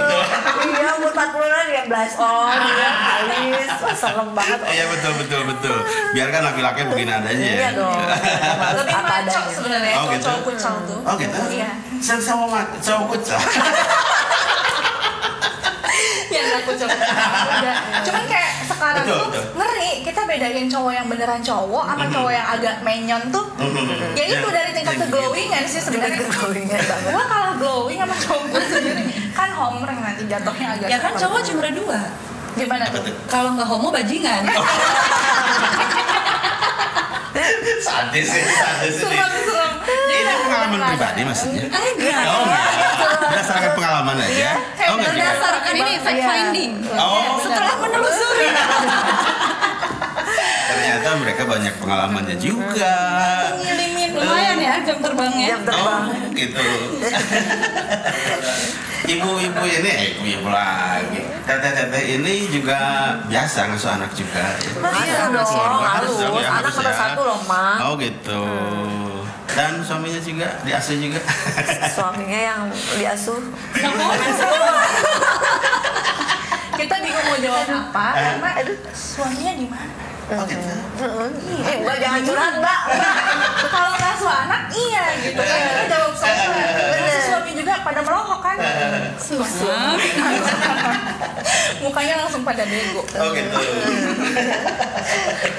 Iya, 0.66 0.92
umur 0.98 1.12
40 1.14 1.54
an 1.54 1.68
ya 1.70 1.84
blush 1.86 2.16
on, 2.18 2.60
ya, 2.82 2.90
alis, 3.14 3.70
serem 3.94 4.30
banget. 4.34 4.60
Iya 4.66 4.86
betul 4.90 5.12
betul 5.22 5.42
betul. 5.54 5.78
Biarkan 6.18 6.42
laki-laki 6.50 6.82
begini 6.90 7.12
adanya 7.14 7.46
ya. 7.46 7.58
Iya 7.62 7.70
dong. 7.78 8.02
Lebih 8.82 8.96
maco 8.98 9.22
adanya. 9.22 9.54
sebenarnya 9.54 9.94
Oh, 9.96 10.06
gitu? 10.10 10.26
cowok 10.26 10.42
kucang 10.50 10.76
tuh. 10.90 11.00
Oh 11.06 11.14
gitu. 11.22 11.40
Iya. 11.54 11.70
Sama 12.02 12.60
cowok 12.82 13.06
kucang. 13.16 13.44
Kucing 16.62 16.88
udah 16.88 17.76
cuman 18.02 18.24
kayak 18.26 18.52
sekarang 18.66 19.04
Betul, 19.04 19.18
tuh 19.18 19.28
betul. 19.28 19.44
ngeri 19.58 19.92
kita 20.02 20.22
bedain 20.24 20.68
cowok 20.68 20.94
yang 20.94 21.08
beneran 21.08 21.42
cowok 21.42 21.84
sama 21.86 22.06
cowok 22.08 22.32
yang 22.32 22.48
agak 22.50 22.76
menyon 22.82 23.24
tuh 23.30 23.46
Mhm. 23.56 24.14
ya 24.14 24.24
itu 24.26 24.38
Ya, 24.38 24.52
dari 24.54 24.72
tingkat 24.72 24.94
ya, 24.94 25.02
keglowingan 25.04 25.64
sih 25.66 25.80
sebenarnya 25.80 26.18
keglowingan 26.22 26.82
banget. 26.82 27.10
gua 27.10 27.24
kalah 27.26 27.54
glowing 27.56 27.98
sama 27.98 28.16
cowok 28.18 28.44
gue 28.48 28.64
sendiri 28.66 29.04
kan 29.32 29.50
homerang 29.50 30.00
nanti 30.02 30.24
jatuhnya 30.26 30.68
agak 30.72 30.88
Ya 30.88 30.98
kan 30.98 31.12
cowok 31.14 31.40
cuma 31.42 31.60
ada 31.62 31.72
dua. 31.72 32.00
gimana 32.54 32.88
tuh? 32.88 33.04
Kalau 33.26 33.52
nggak 33.52 33.66
homo 33.66 33.90
bajingan. 33.90 34.48
Sadis 37.78 38.26
sih, 38.26 38.44
sadis 38.48 38.96
ini. 38.98 39.18
Ini 39.96 40.34
pengalaman 40.42 40.80
pribadi 40.86 41.22
maksudnya. 41.24 41.66
Enggak. 41.66 42.24
Oh 42.26 42.42
enggak. 42.44 42.70
Berdasarkan 43.26 43.72
pengalaman 43.74 44.16
aja. 44.18 44.30
Iya. 44.30 44.54
Oh 44.86 44.96
enggak. 44.96 45.12
Berdasarkan 45.12 45.74
ini 45.74 45.94
fact 46.00 46.16
Iya. 46.16 46.28
finding. 46.28 46.72
Oh, 46.92 47.24
Setelah 47.40 47.76
menelusuri. 47.80 48.48
ternyata 50.66 51.10
mereka 51.18 51.42
banyak 51.46 51.74
pengalamannya 51.78 52.36
juga. 52.38 52.96
ngilimin 53.56 54.10
Lumayan 54.16 54.58
ya 54.58 54.74
jam 54.82 54.98
terbangnya. 54.98 55.48
Jam 55.52 55.62
terbang. 55.64 56.04
Oh, 56.08 56.32
gitu. 56.32 56.66
Ibu-ibu 59.06 59.64
ini, 59.64 59.86
eh, 59.88 60.06
ibu-ibu 60.18 60.50
lagi. 60.50 61.22
Teteh-teteh 61.46 62.04
ini 62.18 62.50
juga 62.50 62.80
biasa 63.30 63.70
ngasuh 63.70 63.92
anak 63.94 64.12
juga. 64.18 64.42
ya. 64.58 64.82
Masa 64.82 65.30
dong, 65.30 65.46
harus. 65.78 66.10
Anak 66.26 66.42
harus 66.58 66.74
nomor 66.74 66.90
ya. 66.90 66.96
satu 66.98 67.22
loh, 67.22 67.40
Mak. 67.46 67.78
Oh 67.86 67.94
gitu. 68.02 68.42
Dan 69.56 69.80
suaminya 69.80 70.20
juga 70.20 70.48
diasuh 70.62 70.96
juga. 70.96 71.20
Suaminya 71.96 72.40
yang 72.46 72.62
diasuh. 72.94 73.40
kita 76.76 76.96
bingung 77.00 77.26
mau 77.26 77.40
jawab 77.40 77.68
apa 77.72 78.06
Eh. 78.12 78.22
karena 78.22 78.50
aduh 78.60 78.78
suaminya 78.92 79.54
di 79.56 79.66
mana 79.66 79.94
Oh 80.26 80.42
gitu. 80.44 80.58
Eh, 81.62 81.78
Mbak 81.86 81.98
jangan 82.02 82.22
curhat, 82.26 82.54
Mbak. 82.58 82.80
kalau 83.70 83.94
ngasuh 83.94 84.26
anak 84.42 84.74
iya 84.74 85.06
gitu 85.22 85.38
kan 85.38 85.60
kita 85.62 85.84
jawab 85.88 86.12
soalnya 86.18 86.46
ngasuh 86.50 86.74
suami 86.82 87.05
pada 87.86 88.00
melohok 88.02 88.40
kan? 88.42 88.58
Susah. 89.22 89.94
Mukanya 91.86 92.26
langsung 92.26 92.42
pada 92.42 92.66
bego. 92.66 93.06
Oh 93.22 93.30
gitu. 93.30 93.58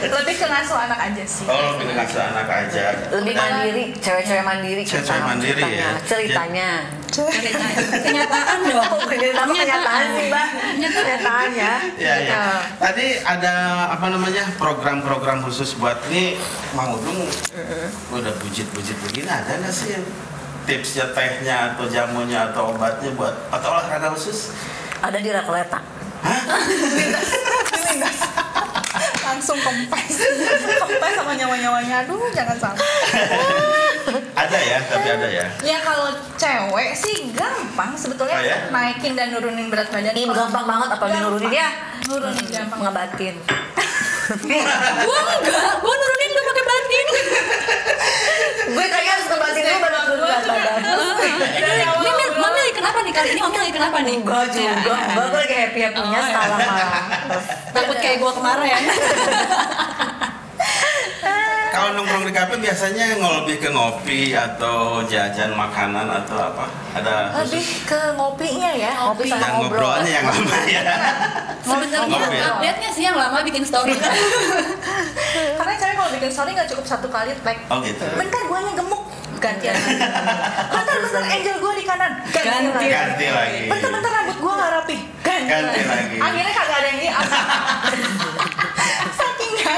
lebih 0.07 0.35
ke 0.35 0.47
ngasuh 0.51 0.79
anak 0.91 0.99
aja 0.99 1.23
sih. 1.23 1.47
Oh, 1.47 1.79
lebih 1.79 1.95
ngasuh 1.95 2.19
anak 2.19 2.49
aja. 2.51 2.85
lebih 3.15 3.35
mandiri 3.39 3.85
cewek-cewek 4.03 4.43
mandiri. 4.43 4.83
Cewek-cewek 4.83 5.07
ceritanya, 5.07 5.27
mandiri 5.31 5.63
ya. 5.63 5.91
ceritanya. 6.03 6.71
Kenyataan. 7.17 7.77
kenyataan. 8.03 8.59
Dong 8.67 8.91
kenyataan. 9.09 9.47
Kenyataan. 9.55 10.05
Sih 10.19 10.27
mbak 10.27 10.47
kenyataan. 10.77 11.49
Ya. 11.55 11.75
Ya, 11.97 12.15
ya. 12.27 12.43
Tadi 12.83 13.07
ada 13.23 13.55
apa 13.95 14.07
namanya 14.11 14.45
program-program 14.59 15.47
khusus 15.47 15.79
buat 15.79 15.97
ini 16.11 16.37
Mang 16.75 16.99
Udung 16.99 17.25
udah 18.13 18.33
bujit-bujit 18.43 18.97
begini 19.07 19.31
ada 19.31 19.63
nggak 19.63 19.73
sih 19.73 19.97
tipsnya 20.67 21.07
tehnya 21.15 21.73
atau 21.73 21.87
jamunya 21.87 22.51
atau 22.51 22.75
obatnya 22.75 23.11
buat 23.15 23.35
atau 23.49 23.69
olahraga 23.73 24.13
khusus? 24.13 24.51
ada 25.01 25.17
di 25.17 25.31
Rekoleta 25.31 25.79
langsung 29.27 29.59
kempes. 29.59 30.17
Kempes 30.81 31.13
sama 31.19 31.35
nyawa-nyawanya. 31.35 32.07
Aduh 32.07 32.31
jangan 32.31 32.57
salah. 32.57 32.79
Ada 34.39 34.59
ya, 34.63 34.79
tapi 34.87 35.09
ada 35.11 35.29
ya. 35.29 35.47
ya 35.67 35.79
kalau 35.83 36.15
cewek 36.39 36.95
sih 36.95 37.35
gampang 37.35 37.91
sebetulnya 37.99 38.39
Oh, 38.39 38.45
ya? 38.47 38.57
naikin 38.71 39.19
dan 39.19 39.35
nurunin 39.35 39.67
berat 39.67 39.91
badan. 39.91 40.15
Ih, 40.15 40.31
gampang 40.31 40.65
banget 40.65 40.89
apa 40.95 41.05
nurunin. 41.11 41.51
Ya 41.51 41.69
nurunin 42.07 42.47
gampang. 42.47 42.79
Ngebatin 42.87 43.35
gua 45.07 45.21
enggak 45.39 45.73
gua 45.83 45.95
nurunin 45.95 46.16
gue 48.69 48.85
kayaknya 48.85 49.13
harus 49.13 49.27
ngebatin 49.29 49.63
dulu 49.63 49.79
baru 49.79 50.15
berat 50.17 50.43
badan 50.45 50.81
Mami, 51.97 52.25
mami 52.37 52.59
lagi 52.59 52.75
kenapa 52.75 52.99
nih 53.01 53.13
kali 53.13 53.29
ini? 53.29 53.41
Mami 53.41 53.57
lagi 53.57 53.73
kenapa 53.73 53.97
nih? 54.01 54.15
enggak 54.17 54.45
juga 54.49 54.73
enggak 54.75 54.99
gue 55.25 55.39
lagi 55.39 55.55
happy 55.57 55.81
happynya 55.83 56.07
Oh, 56.09 56.13
iya. 56.13 56.27
sekarang 56.27 56.59
malah 56.61 56.91
Takut 57.69 57.97
kayak 57.99 58.17
gua 58.19 58.33
kemarin. 58.33 58.83
Kalau 61.77 61.93
nongkrong 61.93 62.25
di 62.25 62.33
kafe 62.33 62.57
biasanya 62.57 63.05
lebih 63.21 63.61
ke 63.61 63.69
ngopi 63.69 64.33
atau 64.33 65.05
jajan 65.05 65.53
makanan 65.53 66.09
atau 66.09 66.41
apa? 66.43 66.65
Ada 66.97 67.37
lebih 67.37 67.61
khusus? 67.61 67.85
ke 67.85 68.01
ngopinya 68.17 68.71
ya 68.73 68.93
Ngopi 68.97 69.29
sama 69.29 69.37
Dan 69.37 69.51
ngobrol 69.55 69.85
ngobrolnya 69.85 70.11
yang 70.11 70.25
lama 70.25 70.59
ya. 70.67 70.83
Sebenarnya 71.61 72.09
Ngopi 72.09 72.33
ya? 72.35 72.49
update-nya 72.51 72.91
sih 72.91 73.05
yang 73.05 73.15
lama 73.15 73.45
bikin 73.45 73.61
story. 73.61 73.93
karena 75.61 75.75
cewek 75.77 75.95
kalau 75.95 76.11
bikin 76.17 76.31
story 76.33 76.51
nggak 76.57 76.69
cukup 76.73 76.85
satu 76.87 77.07
kali 77.07 77.37
tag 77.45 77.61
Oh 77.69 77.85
gitu. 77.85 78.09
bentar 78.11 78.41
guanya 78.43 78.73
gemuk 78.73 79.05
gantian 79.37 79.77
bentar 80.67 80.97
bentar 80.97 81.23
angel 81.29 81.57
gua 81.61 81.73
di 81.77 81.85
kanan 81.85 82.13
Ganti. 82.27 82.73
lagi. 82.73 82.89
Ganti 82.89 83.27
lagi. 83.29 83.63
bentar 83.69 83.91
bentar 83.93 84.11
rambut 84.11 84.37
gua 84.41 84.53
nggak 84.55 84.71
rapi 84.73 84.97
ganti, 85.21 85.45
Ganti 85.45 85.81
lagi. 85.85 86.17
akhirnya 86.19 86.53
kagak 86.55 86.77
ada 86.79 86.89
yang 86.89 86.99
nggak 86.99 87.15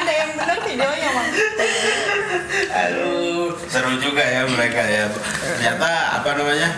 ada 0.02 0.12
yang 0.12 0.30
bener 0.36 0.58
videonya 0.62 1.08
mang 1.12 1.28
Aduh, 2.68 3.50
seru 3.66 3.96
juga 3.98 4.22
ya 4.22 4.42
mereka 4.46 4.82
ya. 4.84 5.04
Ternyata 5.42 6.20
apa 6.20 6.30
namanya? 6.38 6.70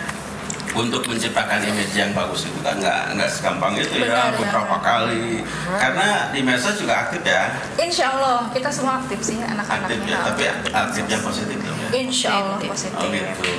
Untuk 0.71 1.03
menciptakan 1.03 1.67
image 1.67 1.99
yang 1.99 2.15
bagus 2.15 2.47
itu 2.47 2.55
kan 2.63 2.79
nggak 2.79 3.19
nggak 3.19 3.27
segampang 3.27 3.75
itu 3.75 3.91
ya 3.91 4.07
Benar, 4.07 4.39
beberapa 4.39 4.77
kali. 4.79 5.43
Karena 5.67 6.31
di 6.31 6.47
medsos 6.47 6.79
juga 6.79 6.95
aktif 7.11 7.27
ya, 7.27 7.51
Insya 7.75 8.15
Allah 8.15 8.47
kita 8.55 8.71
semua 8.71 9.03
aktif 9.03 9.19
sih 9.19 9.43
aktif 9.43 9.51
anak-anaknya 9.51 10.15
ya, 10.15 10.19
tapi 10.31 10.43
aktifnya 10.71 11.19
positif 11.27 11.59
dong 11.59 11.75
ya. 11.75 11.89
Insya 11.91 12.31
Allah 12.39 12.59
Positif. 12.63 12.95
Oh 13.03 13.11
gitu. 13.11 13.51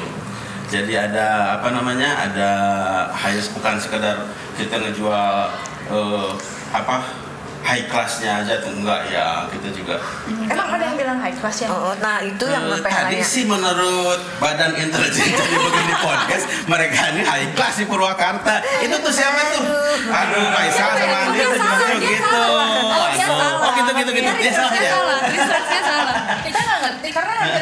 Jadi 0.71 0.93
ada 0.95 1.59
apa 1.59 1.67
namanya? 1.75 2.31
Ada 2.31 2.49
hanya 3.11 3.41
bukan 3.59 3.75
sekedar 3.75 4.15
kita 4.55 4.79
ngejual 4.79 5.51
eh, 5.91 6.29
apa 6.71 6.95
high 7.61 7.85
classnya 7.87 8.41
aja 8.41 8.59
tuh 8.59 8.73
enggak 8.73 9.01
ya 9.09 9.45
kita 9.47 9.69
juga. 9.71 9.95
emang 10.49 10.67
ada 10.71 10.83
yang 10.83 10.97
bilang 10.97 11.17
high 11.17 11.35
class 11.35 11.61
ya 11.61 11.69
Oh, 11.69 11.93
nah 12.01 12.19
itu 12.19 12.45
yang 12.45 12.65
sampai 12.67 12.91
tadi 12.91 13.17
sih 13.21 13.43
menurut 13.45 14.19
Badan 14.37 14.75
Intelijen 14.75 15.29
jadi 15.39 15.55
begini 15.55 15.93
podcast 16.01 16.45
mereka 16.65 16.99
ini 17.13 17.21
high 17.23 17.49
class 17.53 17.77
di 17.77 17.85
Purwakarta. 17.85 18.59
Itu 18.81 18.95
tuh 18.99 19.13
siapa 19.13 19.41
tuh? 19.55 19.63
Aduh, 20.09 20.45
Faisal 20.51 20.89
sama 20.97 21.17
Andi 21.29 21.41
gitu. 22.01 22.41
Oh. 22.41 23.11
Oh 23.61 23.69
gitu 23.77 23.91
gitu 23.93 24.11
gitu. 24.11 24.29
Dia 24.41 24.51
salah 24.51 24.73
ya. 24.75 24.93
Researchnya 25.29 25.81
salah. 25.85 26.10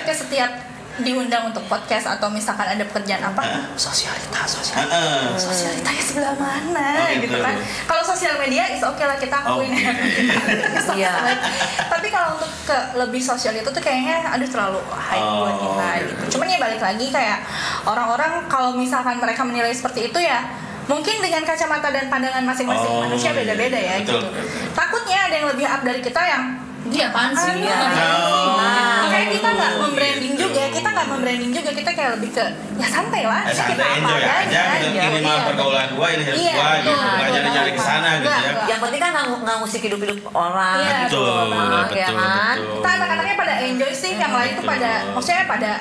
Ke 0.01 0.13
setiap 0.13 0.51
diundang 0.99 1.47
untuk 1.47 1.63
podcast 1.63 2.03
atau 2.09 2.27
misalkan 2.27 2.67
ada 2.67 2.83
pekerjaan 2.83 3.23
apa 3.23 3.39
sosialita 3.73 4.43
sosialita 4.43 4.91
Heeh. 4.91 5.31
sosialitanya 5.33 6.03
sebelah 6.03 6.35
mana 6.35 6.87
Oh, 6.99 7.07
gitu 7.15 7.23
gitu. 7.25 7.39
kan 7.39 7.55
kalau 7.87 8.03
sosial 8.03 8.35
media 8.35 8.67
is 8.67 8.83
oke 8.83 8.99
lah 8.99 9.15
kita 9.15 9.31
akuin 9.37 9.71
ya 9.71 9.95
Oke. 9.95 10.99
Iya. 10.99 11.39
tapi 11.93 12.07
kalau 12.09 12.35
untuk 12.35 12.51
ke 12.63 12.75
lebih 12.95 13.21
sosial 13.21 13.55
itu 13.55 13.63
tuh 13.65 13.79
kayaknya 13.79 14.27
aduh 14.27 14.43
terlalu 14.45 14.83
high 14.91 15.23
buat 15.23 15.55
Oh, 15.55 15.59
kita 15.71 15.87
iya. 15.89 16.03
gitu 16.05 16.23
cuman 16.35 16.47
ya 16.49 16.57
balik 16.59 16.81
lagi 16.83 17.05
kayak 17.07 17.39
orang-orang 17.85 18.31
kalau 18.45 18.75
misalkan 18.75 19.15
mereka 19.17 19.41
menilai 19.41 19.71
seperti 19.71 20.11
itu 20.11 20.19
ya 20.19 20.51
mungkin 20.85 21.15
dengan 21.21 21.47
kacamata 21.47 21.95
dan 21.95 22.11
pandangan 22.11 22.43
masing-masing 22.43 22.91
Oh, 22.91 23.07
manusia 23.07 23.31
beda-beda 23.31 23.79
ya 23.79 24.03
betul, 24.03 24.19
gitu 24.19 24.27
betul. 24.27 24.43
takutnya 24.75 25.17
ada 25.23 25.35
yang 25.37 25.47
lebih 25.47 25.63
up 25.63 25.79
dari 25.79 26.01
kita 26.01 26.21
yang 26.21 26.43
Dia 26.87 27.11
apaan 27.11 27.31
sih? 27.33 27.51
Iya. 27.59 27.75
Oh, 27.75 28.55
Nah, 28.55 29.03
makanya 29.03 29.27
kita 29.29 29.49
nggak 29.51 29.71
gitu. 29.71 29.81
membranding 29.83 30.33
juga, 30.35 30.63
kita 30.71 30.89
nggak 30.89 31.07
membranding 31.07 31.51
juga, 31.51 31.69
kita 31.75 31.91
kayak 31.91 32.11
lebih 32.15 32.29
ke 32.31 32.45
ya 32.75 32.87
santai 32.87 33.23
lah, 33.27 33.41
kita 33.43 33.55
santai 33.59 33.83
apa 33.83 33.97
enjoy 33.99 34.21
aja 34.23 34.39
adanya, 34.39 34.79
gitu. 34.79 34.87
iya. 34.89 35.03
Ini 35.05 35.19
mah 35.19 35.37
pergaulan 35.45 35.87
gua, 35.93 36.07
ini 36.09 36.23
hidup 36.23 36.39
Iya, 36.39 36.53
gua 36.55 36.69
gitu. 36.71 36.87
betul, 36.87 36.95
Nggak 36.95 37.19
betul. 37.19 37.35
nyari-nyari 37.35 37.71
ke 37.71 37.81
sana 37.81 38.09
gitu 38.17 38.39
ya. 38.39 38.51
Yang 38.65 38.79
penting 38.79 38.99
kan 38.99 39.09
nggak 39.11 39.25
nggak 39.43 39.55
ngusik 39.59 39.81
hidup 39.81 39.99
hidup 39.99 40.19
orang 40.31 40.77
Iya, 40.79 40.95
Betul, 41.03 41.27
betul, 41.51 41.97
ya 41.99 42.07
kan 42.09 42.55
betul. 42.55 42.73
Kita 42.79 42.89
anak-anaknya 42.95 43.35
pada 43.35 43.53
enjoy 43.61 43.91
sih, 43.93 44.11
yang 44.15 44.33
lain 44.33 44.51
tuh 44.55 44.65
pada, 44.65 44.89
maksudnya 45.11 45.43
pada 45.45 45.71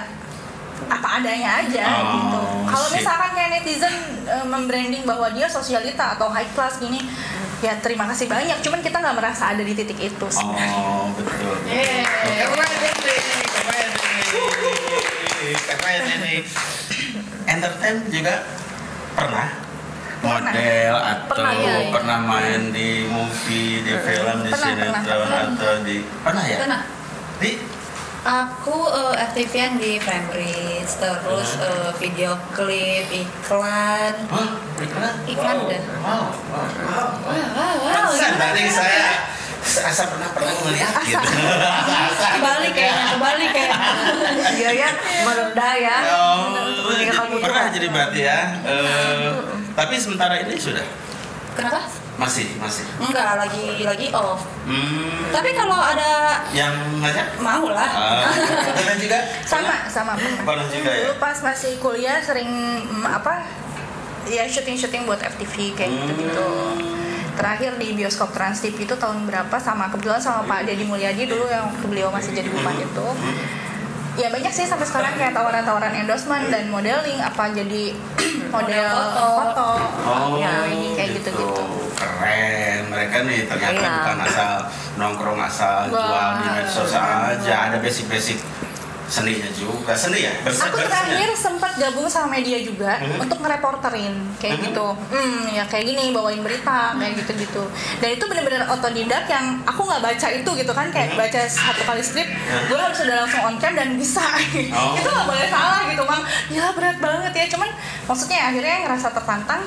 apa 0.87 1.18
adanya 1.18 1.58
aja 1.58 1.82
Oh, 1.82 2.04
gitu. 2.14 2.40
Kalau 2.68 2.88
misalkan 2.92 3.30
kayak 3.32 3.50
netizen 3.52 3.94
eh, 4.25 4.47
membranding 4.47 5.02
bahwa 5.02 5.26
dia 5.30 5.50
sosialita 5.50 6.14
atau 6.14 6.30
high 6.30 6.47
class 6.52 6.78
gini, 6.78 7.02
ya 7.58 7.75
terima 7.78 8.06
kasih 8.06 8.30
banyak. 8.30 8.62
Cuman 8.62 8.78
kita 8.78 8.97
nggak 8.97 9.16
merasa 9.16 9.50
ada 9.50 9.61
di 9.61 9.75
titik 9.75 9.99
itu. 9.99 10.26
Oh, 10.30 11.11
betul. 11.12 11.58
Yeay. 11.68 12.06
Keren 12.38 12.73
ini, 12.78 13.16
keren 15.66 16.02
ini. 16.12 16.35
Entertain 17.49 17.97
juga 18.06 18.44
pernah 19.16 19.49
model 20.18 20.94
atau 20.94 21.30
Pernah, 21.30 21.52
iya, 21.54 21.73
iya. 21.78 21.90
pernah 21.94 22.18
main 22.20 22.62
di 22.75 23.06
movie, 23.06 23.80
di 23.80 23.92
film, 23.97 24.37
di 24.44 24.50
Pernah, 24.50 24.66
sinetron 24.66 25.04
pernah. 25.25 25.40
atau 25.49 25.73
di 25.87 25.97
pernah 26.20 26.44
ya? 26.44 26.58
Pernah. 26.61 26.80
Di 27.38 27.50
Aku 28.26 28.75
uh, 28.90 29.14
aktifnya 29.14 29.78
di 29.78 30.02
Framebridge, 30.02 30.90
terus 30.98 31.54
eh, 31.62 31.90
video 32.02 32.34
klip, 32.50 33.06
iklan. 33.14 34.14
Hah? 34.26 34.50
Iklan? 34.82 35.14
Iklan 35.22 35.56
dah. 35.70 35.82
Wow, 36.02 36.26
wow, 36.50 36.66
wow. 36.66 37.08
Wow, 37.22 37.44
wow, 37.54 37.75
wow. 37.78 37.94
Pantesan 38.10 38.34
tadi 38.34 38.62
saya 38.66 39.06
asa 39.68 40.02
pernah 40.10 40.28
pernah 40.34 40.54
melihat 40.66 40.94
gitu. 41.06 41.28
Asa. 41.30 42.26
Kebalik 42.40 42.72
kayaknya, 42.75 43.04
kebalik 43.14 43.50
kayaknya. 43.54 43.78
dia 44.58 44.70
ya 44.75 44.90
merendah 45.22 45.75
ya 45.76 45.96
Oh, 46.08 46.50
meninggalkan 46.90 47.38
pernah 47.38 47.64
jadi 47.70 47.87
berarti 47.92 48.20
ya. 48.26 48.40
Eh, 48.66 49.30
tapi 49.78 49.94
sementara 50.00 50.42
ini 50.42 50.58
sudah 50.58 50.82
Kenapa? 51.54 52.07
Masih 52.18 52.46
masih. 52.58 52.82
Enggak, 52.98 53.38
lagi 53.38 53.87
lagi 53.87 54.06
off. 54.10 54.42
Hmm, 54.66 55.30
Tapi 55.30 55.54
kalau 55.54 55.78
ada 55.78 56.42
yang 56.50 56.75
ngajak? 56.98 57.38
mau 57.38 57.70
lah. 57.70 57.87
Ah, 57.87 58.34
kalian 58.75 58.98
juga? 58.98 59.18
sama 59.46 59.87
sama 59.87 60.12
pernah. 60.18 60.42
Pernah 60.42 60.66
juga 60.66 60.90
ya? 60.90 61.02
Dulu 61.06 61.14
pas 61.22 61.38
masih 61.38 61.78
kuliah 61.78 62.18
sering 62.18 62.50
mm, 62.84 63.06
apa 63.06 63.46
ya 64.26 64.44
syuting 64.44 64.76
syuting 64.76 65.02
buat 65.06 65.22
FTV 65.22 65.72
kayak 65.72 65.90
gitu 65.94 66.12
gitu 66.20 66.48
terakhir 67.38 67.78
di 67.78 67.94
bioskop 67.94 68.34
Trans 68.34 68.58
TV 68.58 68.82
itu 68.82 68.98
tahun 68.98 69.25
berapa 69.25 69.56
sama 69.62 69.88
kebetulan 69.94 70.18
sama 70.18 70.42
Pak 70.44 70.66
Deddy 70.66 70.84
Mulyadi 70.84 71.30
dulu 71.30 71.46
yang 71.46 71.70
waktu 71.70 71.87
beliau 71.87 72.10
masih 72.10 72.34
jadi 72.34 72.50
bupati 72.50 72.82
itu 72.82 73.08
ya 74.18 74.28
banyak 74.34 74.50
sih 74.50 74.66
sampai 74.66 74.82
sekarang 74.82 75.14
kayak 75.14 75.30
tawaran-tawaran 75.30 75.94
endorsement 75.94 76.50
dan 76.50 76.66
modeling 76.66 77.22
apa 77.22 77.54
jadi 77.54 77.94
model 78.49 78.88
foto. 78.88 79.26
foto, 79.38 79.68
Oh, 80.04 80.37
ya 80.37 80.66
ini 80.66 80.94
kayak 80.94 81.11
gitu-gitu 81.16 81.64
Keren. 81.94 82.80
Mereka 82.88 83.16
nih 83.25 83.40
ternyata 83.44 83.75
Iya. 83.75 83.90
bukan 83.97 84.18
asal 84.23 84.52
nongkrong 84.97 85.40
asal 85.40 85.76
Wah. 85.88 85.99
jual 85.99 86.28
di 86.37 86.49
medsos 86.54 86.92
aja. 86.92 87.54
Ada 87.68 87.76
basic-basic 87.78 88.38
seninya 89.08 89.48
juga. 89.50 89.92
Seni 89.92 90.20
ya? 90.20 90.32
Bersa- 90.38 90.68
Aku 90.68 90.78
terakhir 90.78 91.28
sempat 91.32 91.72
gabung 91.74 92.06
sama 92.06 92.36
media 92.36 92.60
juga 92.60 93.00
Mhm. 93.00 93.18
untuk 93.18 93.38
ngereporterin 93.38 94.12
kayak 94.36 94.56
Mhm. 94.56 94.64
gitu. 94.68 94.86
Hmm, 95.08 95.48
ya 95.48 95.64
kayak 95.64 95.84
gini 95.86 96.12
bawain 96.12 96.38
berita 96.38 96.92
kayak 96.94 97.16
gitu-gitu. 97.16 97.64
Dan 97.98 98.08
itu 98.12 98.24
bener-bener 98.24 98.68
otodidak 98.68 99.24
yang 99.26 99.64
aku 99.64 99.80
nggak 99.82 100.02
baca 100.02 100.26
itu 100.28 100.50
gitu 100.54 100.72
kan 100.72 100.86
kayak 100.88 101.12
Mhm. 101.12 101.18
baca 101.18 101.40
satu 101.42 101.82
kali 101.82 102.00
skrip, 102.00 102.28
gue 102.68 102.78
harus 102.78 102.98
udah 103.00 103.16
langsung 103.18 103.42
on 103.42 103.56
cam 103.56 103.72
dan 103.72 103.96
bisa. 103.96 104.22
Oh. 104.70 104.92
itu 104.94 105.08
nggak 105.08 105.26
boleh 105.26 105.48
salah 105.48 105.80
gitu, 105.86 106.02
mang. 106.04 106.22
Ya 106.48 106.68
berat 106.70 106.98
banget 106.98 107.32
ya. 107.34 107.44
Cuman 107.48 107.70
maksudnya 108.04 108.38
akhirnya 108.44 108.84
ngerasa 108.84 109.08
tertantang 109.10 109.64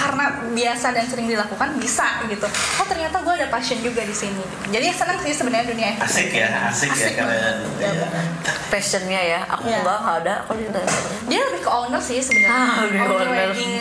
karena 0.00 0.24
biasa 0.50 0.86
dan 0.90 1.04
sering 1.04 1.26
dilakukan 1.26 1.68
bisa 1.76 2.24
gitu 2.24 2.48
oh 2.48 2.86
ternyata 2.86 3.20
gue 3.20 3.34
ada 3.34 3.48
passion 3.48 3.76
juga 3.78 4.00
di 4.00 4.12
sini 4.12 4.40
jadi 4.68 4.88
senang 4.90 5.20
sih 5.20 5.30
sebenarnya 5.30 5.66
dunia 5.68 5.88
FTV 5.94 6.04
asik 6.06 6.28
ya 6.32 6.48
asik, 6.66 6.90
Asik 6.90 7.12
ya 7.12 7.20
kalian 7.20 7.56
banget. 7.60 7.78
Ya, 7.78 7.90
benar. 7.94 8.24
passionnya 8.66 9.20
ya 9.20 9.40
aku 9.46 9.62
Iya. 9.62 9.78
enggak 9.78 9.98
nggak 10.00 10.16
ada 10.20 10.34
aku 10.40 10.52
juga 10.56 10.80
dia 11.26 11.40
lebih 11.42 11.60
ke 11.60 11.70
owner 11.70 12.00
sih 12.00 12.18
sebenarnya 12.18 12.48
Ah, 12.50 12.80
owner 12.80 13.06
owner. 13.06 13.28
wedding 13.30 13.72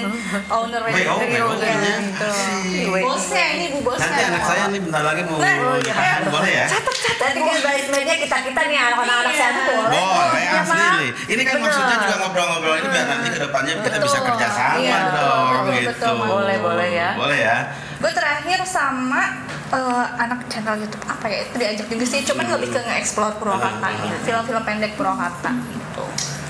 owner 0.50 0.82
wedding 0.84 1.08
Iya, 1.08 1.40
WO 1.40 1.54
kayaknya. 1.56 1.94
gitu. 2.04 2.30
Wedding. 2.86 3.06
bosnya 3.06 3.46
ini 3.50 3.66
bu 3.70 3.80
bosnya 3.86 4.10
nanti 4.10 4.24
anak 4.28 4.44
saya 4.44 4.64
nih 4.68 4.82
bentar 4.82 5.04
lagi 5.04 5.22
mau 5.24 5.38
Nah, 5.40 5.54
iya. 5.80 5.96
boleh 6.28 6.52
ya 6.52 6.66
catat 6.68 6.96
catat 6.98 7.28
Nanti 7.30 7.40
kan 7.42 7.58
bridesmaidnya 7.62 8.16
kita 8.20 8.38
kita 8.44 8.62
nih 8.66 8.78
anak-anak 8.78 9.24
Iya. 9.26 9.40
saya 9.40 9.52
tuh 9.56 9.64
boleh. 9.68 9.90
boleh 9.94 10.44
Ya, 10.50 10.60
asli 10.60 10.84
nih 10.98 11.10
ini 11.30 11.42
kan 11.44 11.56
maksudnya 11.60 11.96
juga 12.00 12.16
ngobrol-ngobrol 12.20 12.76
ini 12.76 12.88
biar 12.90 13.06
nanti 13.08 13.28
ke 13.30 13.40
depannya 13.40 13.74
kita 13.80 13.98
bisa 14.00 14.18
kerja 14.20 14.48
sama 14.50 14.78
Iya, 14.80 14.98
dong 15.14 15.49
betul, 15.91 16.12
gitu. 16.12 16.25
Boleh, 16.25 16.58
boleh 16.60 16.89
ya. 16.91 17.10
boleh 17.13 17.39
ya 17.39 17.58
gue 17.96 18.12
terakhir 18.12 18.60
sama 18.63 19.22
eh, 19.69 20.05
anak 20.17 20.39
channel 20.48 20.75
YouTube 20.77 21.03
apa 21.03 21.25
ya 21.25 21.38
itu 21.43 21.55
diajak 21.55 21.88
juga 21.88 22.05
sih 22.05 22.22
cuman 22.24 22.46
Hmm. 22.46 22.53
lebih 22.55 22.69
ke 22.72 22.79
nge-explore 22.79 23.36
Purwakarta 23.36 23.86
Hmm. 23.86 24.01
gitu 24.01 24.17
film-film 24.25 24.63
pendek 24.63 24.91
Purwakarta 24.96 25.50
gitu 25.67 26.05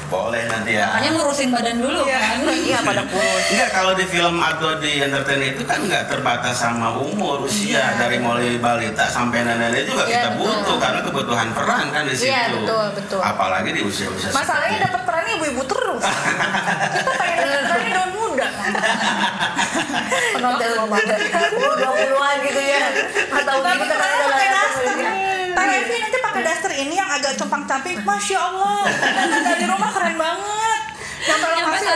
boleh 0.09 0.41
nanti 0.43 0.73
ya 0.73 0.89
Makanya 0.89 1.11
ngurusin 1.13 1.49
badan 1.49 1.77
dulu 1.77 2.01
kan. 2.01 2.41
Iya 2.65 2.81
pada 2.81 3.05
kurus. 3.05 3.43
Enggak 3.47 3.69
kalau 3.71 3.93
di 3.93 4.05
film 4.05 4.41
atau 4.41 4.73
di 4.75 4.97
entertain 4.99 5.37
itu 5.43 5.61
kan 5.63 5.77
nggak 5.79 6.09
terbatas 6.09 6.57
sama 6.57 6.97
umur 6.97 7.45
usia 7.45 7.93
dari 7.93 8.17
mulai 8.17 8.57
balita 8.57 9.05
sampai 9.05 9.45
nenek 9.45 9.85
juga 9.85 10.03
Iya, 10.03 10.13
kita 10.17 10.29
betul. 10.33 10.49
butuh 10.49 10.77
karena 10.79 10.99
kebutuhan 11.03 11.47
peran 11.53 11.85
kan 11.91 12.03
di 12.03 12.15
situ. 12.15 12.25
Iya, 12.25 12.41
betul, 12.51 12.85
betul. 12.95 13.19
Apalagi 13.21 13.69
di 13.69 13.81
usia-usia 13.81 14.29
masalahnya 14.31 14.81
dapat 14.83 15.01
perannya 15.03 15.33
ibu-ibu 15.35 15.61
terus 15.67 16.01
kita 16.95 17.11
pengen 17.15 17.37
dapat 17.39 17.61
perannya 17.69 17.93
penonton 20.33 20.69
muda 20.85 21.15
dua 21.75 21.91
puluhan 21.91 22.37
gitu 22.43 22.61
ya. 22.61 22.83
Atau 23.31 23.55
kita 23.61 23.95
kan 23.95 25.67
Evi 25.69 25.95
nanti 25.99 26.17
pakai 26.17 26.41
daster 26.41 26.71
ini 26.73 26.95
yang 26.95 27.09
agak 27.09 27.35
compang 27.35 27.67
camping 27.67 27.99
Masya 28.01 28.37
Allah 28.39 28.87
Dari 29.43 29.65
rumah 29.67 29.91
keren 29.91 30.15
banget 30.15 30.79
sana 31.19 31.45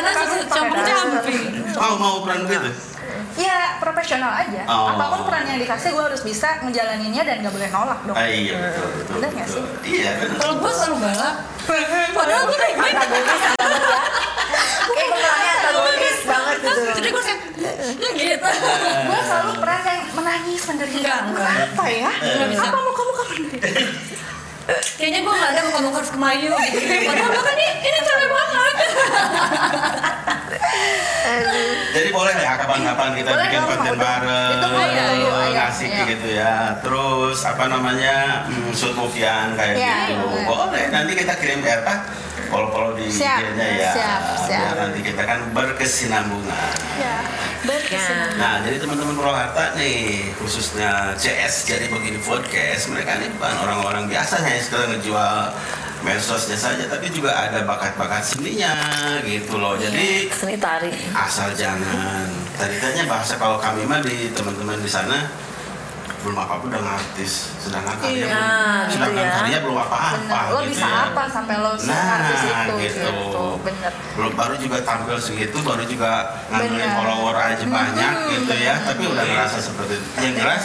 udah 0.04 0.14
kasih 0.14 0.40
campur 0.48 0.78
daster. 0.78 0.96
camping. 1.24 1.42
Mau 1.74 1.94
mau 1.96 2.16
peran 2.22 2.44
gitu. 2.46 2.70
Ya 3.34 3.82
profesional 3.82 4.30
aja 4.36 4.62
Oh. 4.70 4.94
Apa 4.94 5.04
pun 5.10 5.22
peran 5.26 5.44
yang 5.44 5.58
dikasih 5.58 5.90
gue 5.90 6.04
harus 6.06 6.22
bisa 6.22 6.62
ngejalaninnya 6.62 7.24
dan 7.24 7.42
gak 7.42 7.50
boleh 7.50 7.66
nolak 7.68 8.00
dong 8.06 8.14
Ah, 8.14 8.30
iya 8.30 8.56
betul 8.62 8.88
betul. 8.94 9.14
Bener 9.18 9.32
betul. 9.34 9.64
Iya 9.84 10.12
benar. 10.22 10.38
Kalau 10.38 10.54
gue 10.56 10.72
selalu 10.72 10.96
galak. 11.02 11.36
Padahal 12.14 12.42
gue 12.46 12.58
kayak 12.58 12.74
gitu. 12.76 12.86
Antagonis 12.86 13.42
banget 13.58 13.82
ya. 13.82 14.00
Kayak 14.84 15.08
pemerannya 15.10 15.54
antagonis 15.58 16.20
banget 16.24 16.56
gitu. 16.62 16.82
Jadi 16.94 17.08
gue 17.10 17.24
kayak 17.24 17.40
ya 18.04 18.12
gitu. 18.14 18.48
Gue 19.04 19.20
selalu 19.24 19.52
peran 19.58 19.82
yang 19.82 20.00
menangis 20.14 20.62
menderita 20.64 20.98
Enggak, 21.00 21.20
enggak. 21.26 21.54
Apa 21.74 21.83
ya? 21.96 22.12
Nggak 22.12 22.50
bisa. 22.50 22.64
Apa 22.66 22.80
muka-muka 22.80 23.22
menderita? 23.28 23.68
Kayaknya 24.96 25.20
gue 25.22 25.34
gak 25.36 25.52
ada 25.52 25.62
muka-muka 25.68 25.98
harus 26.00 26.12
kemayu 26.12 26.48
gitu. 26.56 26.78
Padahal 27.04 27.30
gue 27.30 27.44
kan 27.44 27.54
ini, 27.54 27.68
ini 27.84 28.00
cewek 28.02 28.30
banget. 28.32 28.76
Jadi 31.94 32.10
boleh 32.10 32.34
ya 32.34 32.54
kapan-kapan 32.56 33.10
kita 33.14 33.30
Boleh 33.30 33.44
bikin 33.46 33.62
konten 33.62 33.94
mau 33.94 34.02
bareng, 34.02 34.52
Itu 34.54 34.68
mau 34.68 34.82
ya, 34.82 35.04
ayo, 35.10 35.32
ayo. 35.38 35.60
asik 35.68 35.90
Iya. 35.90 36.04
gitu 36.08 36.28
ya. 36.32 36.54
Terus 36.80 37.38
apa 37.44 37.64
namanya 37.68 38.16
hmm, 38.46 38.72
shoot 38.72 38.94
moviean 38.94 39.54
kayak 39.54 39.76
Iya, 39.76 39.96
gitu. 40.10 40.24
boleh. 40.24 40.46
Boleh. 40.48 40.86
Nanti 40.90 41.12
kita 41.14 41.34
kirim 41.36 41.60
ke 41.60 41.70
apa? 41.76 41.96
Follow-follow 42.48 42.94
di 42.96 43.10
Siap, 43.10 43.40
IG-nya 43.42 43.68
ya. 43.74 43.92
siap, 43.92 44.22
siap. 44.40 44.62
Biar 44.62 44.76
nanti 44.80 45.00
kita 45.02 45.22
kan 45.24 45.40
berkesinambungan. 45.52 46.70
Ya, 46.96 47.18
berkesinambungan. 47.94 48.40
Nah, 48.42 48.56
jadi 48.66 48.78
teman-teman 48.82 49.14
Purwakarta 49.16 49.64
nih, 49.78 49.98
khususnya 50.42 51.14
CS 51.16 51.54
jadi 51.70 51.86
begini 51.88 52.20
podcast, 52.20 52.90
mereka 52.90 53.22
nih 53.22 53.30
bukan 53.38 53.56
orang-orang 53.64 54.04
biasa 54.10 54.42
hanya 54.42 54.60
sekedar 54.60 54.88
ngejual 54.90 55.36
medsosnya 56.04 56.58
saja, 56.60 56.84
tapi 56.92 57.08
juga 57.16 57.32
ada 57.32 57.64
bakat-bakat 57.64 58.36
seninya 58.36 58.76
gitu 59.24 59.56
loh. 59.56 59.80
Jadi 59.80 60.28
Seni 60.36 60.60
tari. 60.60 60.92
asal 61.16 61.56
jangan. 61.56 62.28
Tadi 62.60 62.76
tanya 62.84 63.08
bahasa 63.08 63.40
kalau 63.40 63.56
kami 63.58 63.88
mah 63.88 64.04
di 64.04 64.30
teman-teman 64.36 64.78
di 64.84 64.92
sana 64.92 65.32
belum 66.24 66.38
apa-apa 66.38 66.64
udah 66.66 66.82
ngartis, 66.82 67.34
sedangkan 67.60 67.96
karya 67.98 68.16
Iya, 68.16 68.28
belum, 68.30 68.48
gitu 68.82 68.94
sedangkan 68.94 69.22
ya. 69.22 69.34
karya 69.36 69.58
belum 69.60 69.78
apa-apa. 69.78 70.10
Bener. 70.18 70.44
Lo 70.48 70.58
gitu 70.58 70.70
bisa 70.72 70.88
ya. 70.88 71.02
apa 71.06 71.24
sampai 71.28 71.56
lo 71.58 71.72
Nah, 71.76 72.16
artis 72.16 72.40
itu 72.42 72.74
gitu. 72.80 73.00
gitu. 73.04 73.46
Bener. 73.62 73.92
belum 74.14 74.34
baru 74.34 74.56
juga 74.56 74.78
tampil 74.82 75.18
segitu 75.18 75.58
baru 75.60 75.84
juga 75.84 76.12
Benar. 76.48 76.90
follower 76.96 77.36
aja 77.36 77.66
banyak 77.66 78.14
gitu 78.32 78.54
ya 78.56 78.74
tapi 78.80 79.04
udah 79.06 79.26
ngerasa 79.26 79.58
seperti 79.60 79.94
itu 79.96 80.08
yang 80.22 80.36
jelas 80.38 80.64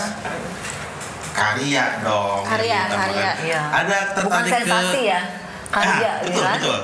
karya 1.33 1.85
dong 2.01 2.43
Karya, 2.45 2.79
diutamakan. 2.85 3.09
karya. 3.09 3.31
Iya. 3.41 3.61
ada 3.73 3.97
Bukan 4.17 4.17
tertarik 4.17 4.51
ke 4.51 4.59
sensasi 4.61 5.01
ya. 5.07 5.21
Karya 5.69 6.11
Ah, 6.11 6.15
gitu 6.21 6.31
betul 6.33 6.45
kan. 6.45 6.57
betul 6.57 6.81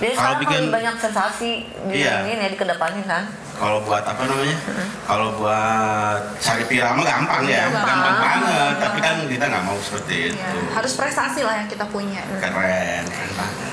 Jadi 0.00 0.08
Kalau 0.10 0.32
sekarang 0.32 0.40
bikin- 0.42 0.70
banyak 0.70 0.94
sensasi 0.98 1.50
di 1.84 1.96
Iya. 1.98 2.14
ini 2.24 2.32
ya 2.38 2.48
dikedepanin 2.50 3.04
kan. 3.04 3.22
Kalau 3.60 3.84
buat 3.84 4.00
apa 4.02 4.22
namanya 4.24 4.56
kalau 5.04 5.36
buat 5.36 6.20
cari 6.40 6.64
pirama 6.64 7.04
gampang 7.04 7.44
ya 7.44 7.68
Gampang. 7.68 7.84
gampang 7.84 8.16
banget 8.18 8.74
tapi 8.80 8.98
kan 8.98 9.16
kita 9.28 9.44
nggak 9.46 9.64
mau 9.64 9.76
seperti 9.78 10.32
itu 10.32 10.40
Ya, 10.40 10.48
harus 10.72 10.92
prestasi 10.96 11.44
lah 11.44 11.60
yang 11.60 11.68
kita 11.68 11.84
punya. 11.86 12.24
keren 12.40 13.04
keren 13.04 13.32
banget 13.36 13.72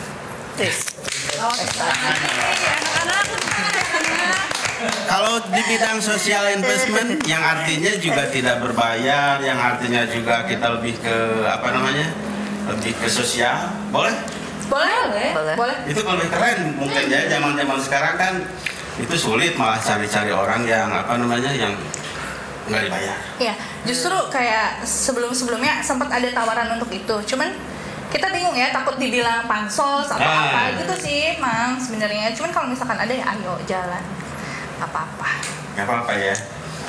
Kalau 5.07 5.41
di 5.43 5.61
bidang 5.63 5.97
social 5.97 6.45
investment 6.51 7.25
yang 7.25 7.41
artinya 7.41 7.93
juga 7.97 8.29
tidak 8.29 8.61
berbayar, 8.61 9.41
yang 9.41 9.57
artinya 9.57 10.05
juga 10.05 10.45
kita 10.45 10.77
lebih 10.77 10.97
ke 10.97 11.15
apa 11.43 11.71
namanya? 11.71 12.09
lebih 12.67 12.93
ke 12.93 13.07
sosial, 13.07 13.71
boleh? 13.89 14.11
Boleh? 14.67 15.31
Boleh. 15.31 15.55
Boleh. 15.55 15.77
Itu 15.87 16.03
lebih 16.03 16.27
keren 16.27 16.75
mungkin 16.75 17.07
ya 17.07 17.31
zaman-zaman 17.31 17.79
sekarang 17.79 18.15
kan 18.19 18.33
itu 18.97 19.15
sulit 19.15 19.53
malah 19.53 19.77
cari-cari 19.77 20.33
orang 20.33 20.65
yang 20.65 20.89
apa 20.89 21.17
namanya 21.17 21.53
yang 21.53 21.73
nggak 22.67 22.81
dibayar. 22.89 23.17
Ya, 23.39 23.53
justru 23.87 24.11
kayak 24.27 24.83
sebelum-sebelumnya 24.83 25.79
sempat 25.79 26.11
ada 26.11 26.27
tawaran 26.33 26.75
untuk 26.75 26.91
itu. 26.91 27.15
Cuman 27.33 27.53
kita 28.07 28.27
bingung 28.31 28.55
ya, 28.55 28.71
takut 28.75 28.95
dibilang 28.99 29.47
pansos 29.47 30.07
atau 30.07 30.19
Ah. 30.19 30.51
apa 30.51 30.61
gitu 30.79 30.95
sih, 30.99 31.39
Mang 31.39 31.79
sebenarnya. 31.79 32.31
Cuman 32.35 32.51
kalau 32.51 32.67
misalkan 32.67 32.99
ada 32.99 33.13
ya 33.13 33.23
ayo 33.35 33.55
jalan. 33.63 34.03
Gak 34.77 34.89
apa-apa. 34.89 35.29
Nggak 35.75 35.85
apa-apa 35.87 36.11
ya. 36.15 36.35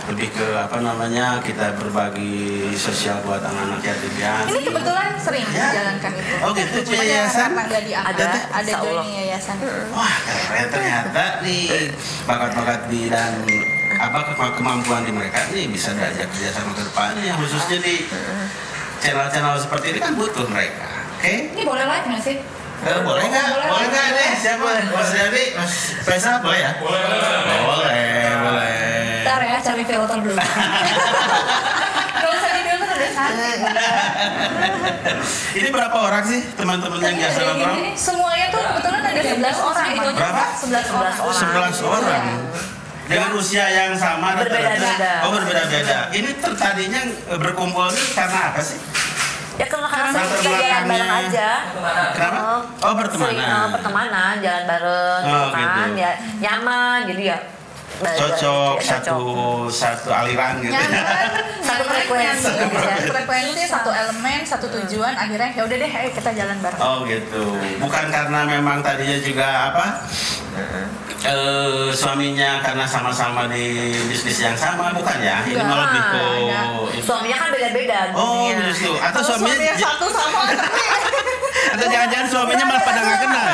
Lebih 0.09 0.29
ke 0.33 0.47
apa 0.57 0.79
namanya 0.79 1.37
kita 1.39 1.77
berbagi 1.77 2.41
sosial 2.75 3.21
buat 3.23 3.39
anak-anak 3.39 3.81
yatim 3.83 4.13
piatu. 4.15 4.49
Ini 4.49 4.61
kebetulan 4.65 5.09
sering 5.19 5.45
Ya. 5.47 5.69
menjalankan 5.69 6.13
itu. 6.15 6.35
Oh 6.39 6.51
gitu, 6.53 6.77
punya 6.83 6.97
ya 6.99 7.13
yayasan? 7.21 7.41
karena 7.45 7.63
nggak 7.63 7.83
diangkat. 7.85 8.15
Ada, 8.15 8.27
ada 8.51 8.73
joining 8.79 9.13
yayasan. 9.15 9.57
Wah 9.91 10.15
keren 10.49 10.69
ternyata 10.69 11.25
nih 11.41 11.93
bakat-bakat 12.25 12.81
di 12.89 13.01
dan 13.07 13.33
apa 13.99 14.19
ke- 14.31 14.55
kemampuan 14.55 15.03
di 15.03 15.13
mereka 15.13 15.45
nih 15.51 15.69
bisa 15.69 15.93
diajak 15.93 16.25
kerjasama 16.27 16.71
ke 16.73 16.83
depannya 16.83 17.33
khususnya 17.35 17.79
di 17.79 17.95
channel-channel 18.99 19.55
seperti 19.59 19.87
ini 19.93 19.99
kan 19.99 20.13
butuh 20.15 20.47
mereka. 20.47 20.87
Oke? 21.15 21.53
Ini 21.53 21.63
boleh 21.63 21.85
live 21.85 22.07
nggak 22.09 22.23
sih? 22.23 22.37
Eh, 22.79 23.01
boleh 23.03 23.25
nggak? 23.27 23.47
Boleh 23.61 23.87
nggak 23.87 24.07
nih? 24.09 24.31
Siapa? 24.39 24.69
Mas 24.89 25.11
Dedi? 25.11 25.45
Mas 25.53 25.73
Faisal 26.01 26.39
boleh 26.39 26.61
ya? 26.61 26.71
Boleh. 26.79 27.01
Boleh, 27.03 27.61
boleh. 27.61 28.18
Cari 29.79 29.95
filter 29.95 30.19
dulu. 30.19 30.35
Gak 30.35 32.31
usah 32.35 32.51
di 32.51 32.63
filter 32.67 32.89
udah 32.91 33.11
santai. 33.15 33.55
Ini 35.55 35.69
berapa 35.71 35.97
orang 36.03 36.25
sih 36.27 36.41
teman-teman 36.59 36.99
yang 36.99 37.15
biasa 37.15 37.39
nongkrong? 37.47 37.79
Semuanya 37.95 38.47
tuh 38.51 38.59
kebetulan 38.59 39.03
ada 39.07 39.23
11 39.23 39.71
orang. 39.71 39.87
Itu. 39.95 40.11
Berapa? 40.19 40.45
11 40.59 40.83
orang. 40.91 41.15
11 41.15 41.79
orang. 41.87 42.25
Dengan 43.07 43.31
usia 43.39 43.65
yang 43.71 43.95
sama. 43.95 44.35
Berbeda-beda. 44.35 45.13
Oh 45.23 45.31
berbeda-beda. 45.31 46.11
Ini 46.11 46.31
ter- 46.43 46.59
tadinya 46.59 47.01
eh, 47.07 47.39
berkumpul 47.39 47.87
ini 47.87 48.03
karena 48.19 48.51
apa 48.51 48.59
sih? 48.59 48.83
Ya 49.63 49.67
karena 49.71 49.87
karena 49.87 50.11
sering 50.11 50.43
kita 50.43 50.59
jalan 50.59 50.83
bareng 50.91 51.13
aja. 51.23 51.49
Kenapa? 52.19 52.41
Oh, 52.83 52.95
pertemanan. 52.99 53.31
Sering, 53.31 53.47
oh, 53.47 53.69
pertemanan, 53.75 54.35
jalan 54.43 54.65
bareng, 54.67 55.23
Oh, 55.23 55.31
gitu 55.31 55.55
kan. 55.55 55.87
gitu. 55.87 56.03
Ya 56.03 56.13
nyaman, 56.43 56.99
jadi 57.07 57.23
ya 57.31 57.39
Cocok 57.99 58.79
ya, 58.79 58.87
satu 58.87 59.19
satu 59.67 60.09
aliran 60.15 60.63
gitu. 60.63 60.71
Nyaman, 60.71 61.27
Satu 61.69 61.85
frekuensi, 61.85 62.47
ya. 62.47 62.65
Satu 62.79 63.11
frekuensi, 63.11 63.63
satu 63.67 63.91
elemen, 63.91 64.41
satu 64.47 64.67
tujuan. 64.71 65.15
Akhirnya 65.19 65.51
ya 65.51 65.63
udah 65.67 65.77
deh, 65.83 65.91
ayo 65.91 66.11
kita 66.15 66.31
jalan 66.31 66.57
bareng. 66.63 66.79
Oh 66.79 67.03
gitu. 67.05 67.43
Bukan 67.83 68.05
karena 68.09 68.41
memang 68.47 68.81
tadinya 68.87 69.19
juga 69.19 69.47
apa? 69.75 69.87
Eh, 71.19 71.91
suaminya 71.91 72.63
karena 72.63 72.87
sama-sama 72.87 73.51
di 73.51 73.91
bisnis 74.07 74.39
yang 74.39 74.55
sama 74.55 74.95
bukan 74.95 75.19
ya? 75.19 75.43
Ini 75.43 75.59
malah 75.59 75.91
lebih 75.91 76.03
ke. 76.15 76.23
Suaminya 77.03 77.37
kan 77.37 77.49
beda-beda. 77.51 77.99
Oh 78.15 78.47
justru 78.55 78.95
atau 78.95 79.21
suaminya 79.27 79.59
suaminya 79.59 79.75
satu 79.75 80.07
sama 80.15 80.41
atau 81.75 81.87
jangan-jangan 81.91 82.27
suaminya 82.31 82.65
malah 82.71 82.83
pada 82.87 83.01
nggak 83.03 83.19
kenal. 83.27 83.49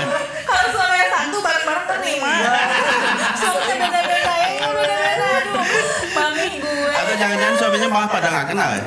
Kalau 0.45 0.67
suaminya 0.77 1.09
satu 1.09 1.37
bareng-bareng 1.41 2.03
lima. 2.05 2.33
Suaminya 3.35 3.77
beda-beda 3.81 4.35
ya, 4.37 4.69
beda-beda. 4.69 5.29
Aduh. 5.41 5.65
Malah 7.17 8.09
pada 8.09 8.29
nggak 8.29 8.47
kenal 8.49 8.71
ya? 8.71 8.85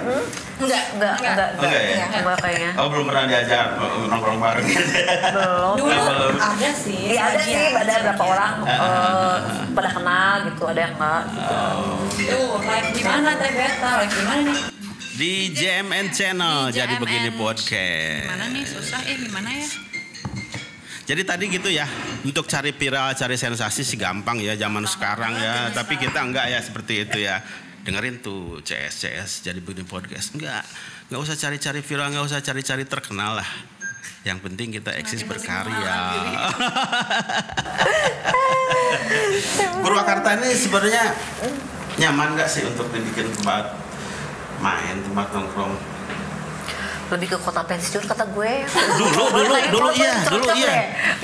Enggak, 0.57 0.83
Enggak, 0.89 1.13
enggak, 1.21 1.49
Oh, 1.53 1.61
enggak 1.61 1.81
ya? 1.85 2.05
Enggak 2.09 2.37
kayaknya. 2.41 2.71
Oh 2.75 2.87
belum 2.89 3.05
pernah 3.05 3.23
diajak 3.29 3.65
nongkrong 4.09 4.39
bareng 4.41 4.65
gitu? 4.65 4.83
Belum. 5.37 5.75
Dulu 5.77 5.91
Belum. 5.93 6.33
ada 6.35 6.69
sih. 6.73 7.01
Iya 7.13 7.21
ada 7.29 7.39
sih, 7.39 7.55
ada 7.55 7.93
berapa 8.03 8.23
orang 8.25 8.53
eh, 8.65 9.35
pada 9.71 9.89
kenal 9.93 10.31
gitu, 10.49 10.63
ada 10.65 10.79
yang 10.81 10.93
enggak. 10.95 11.23
Gitu. 11.29 12.33
Tuh, 12.33 12.49
live 12.59 12.89
di 12.91 13.01
mana 13.03 13.29
Teh 13.37 13.51
Beta? 13.53 13.91
Live 14.01 14.13
di 14.13 14.23
mana 14.25 14.41
nih? 14.43 14.59
Di 15.17 15.33
JMN 15.49 16.07
Channel, 16.11 16.57
Di 16.69 16.77
jadi 16.77 16.93
JMN. 16.93 17.01
begini 17.01 17.29
podcast. 17.33 18.27
Mana 18.27 18.45
nih 18.49 18.63
susah 18.65 19.01
eh 19.03 19.17
gimana 19.17 19.49
ya? 19.49 19.67
Jadi 21.07 21.21
tadi 21.23 21.47
gitu 21.47 21.71
ya, 21.71 21.87
untuk 22.21 22.43
cari 22.45 22.75
viral, 22.75 23.15
cari 23.15 23.39
sensasi 23.39 23.79
sih 23.79 23.95
gampang 23.95 24.43
ya 24.43 24.59
zaman 24.59 24.83
sekarang 24.83 25.33
ya. 25.33 25.71
Tapi 25.71 25.95
kita 25.95 26.19
enggak 26.19 26.51
ya 26.51 26.59
seperti 26.59 27.07
itu 27.07 27.23
ya. 27.23 27.39
Dengerin 27.87 28.19
tuh 28.19 28.59
CS 28.67 29.07
CS 29.07 29.47
jadi 29.47 29.63
begini 29.63 29.87
podcast. 29.87 30.35
Enggak, 30.35 30.67
enggak 31.07 31.21
usah 31.23 31.39
cari-cari 31.39 31.79
viral, 31.79 32.11
enggak 32.11 32.27
usah 32.27 32.43
cari-cari 32.43 32.83
terkenal 32.83 33.39
lah. 33.39 33.47
Yang 34.27 34.43
penting 34.43 34.75
kita 34.75 34.91
eksis 34.91 35.23
berkarya. 35.23 36.19
Purwakarta 39.87 40.35
ini 40.35 40.51
sebenarnya 40.51 41.15
nyaman 41.95 42.35
nggak 42.35 42.51
sih 42.51 42.67
untuk 42.67 42.91
dibikin 42.91 43.31
tempat 43.39 43.71
main, 44.59 44.99
tempat 45.07 45.31
nongkrong? 45.31 45.96
Lebih 47.07 47.27
ke 47.31 47.37
kota 47.39 47.63
pensiun 47.63 48.03
kata 48.03 48.25
gue. 48.27 48.53
Dulu, 48.67 49.23
dulu, 49.31 49.55
dulu 49.71 49.89
iya, 49.95 50.13
cocok 50.27 50.43
dulu 50.43 50.45
iya. 50.59 50.71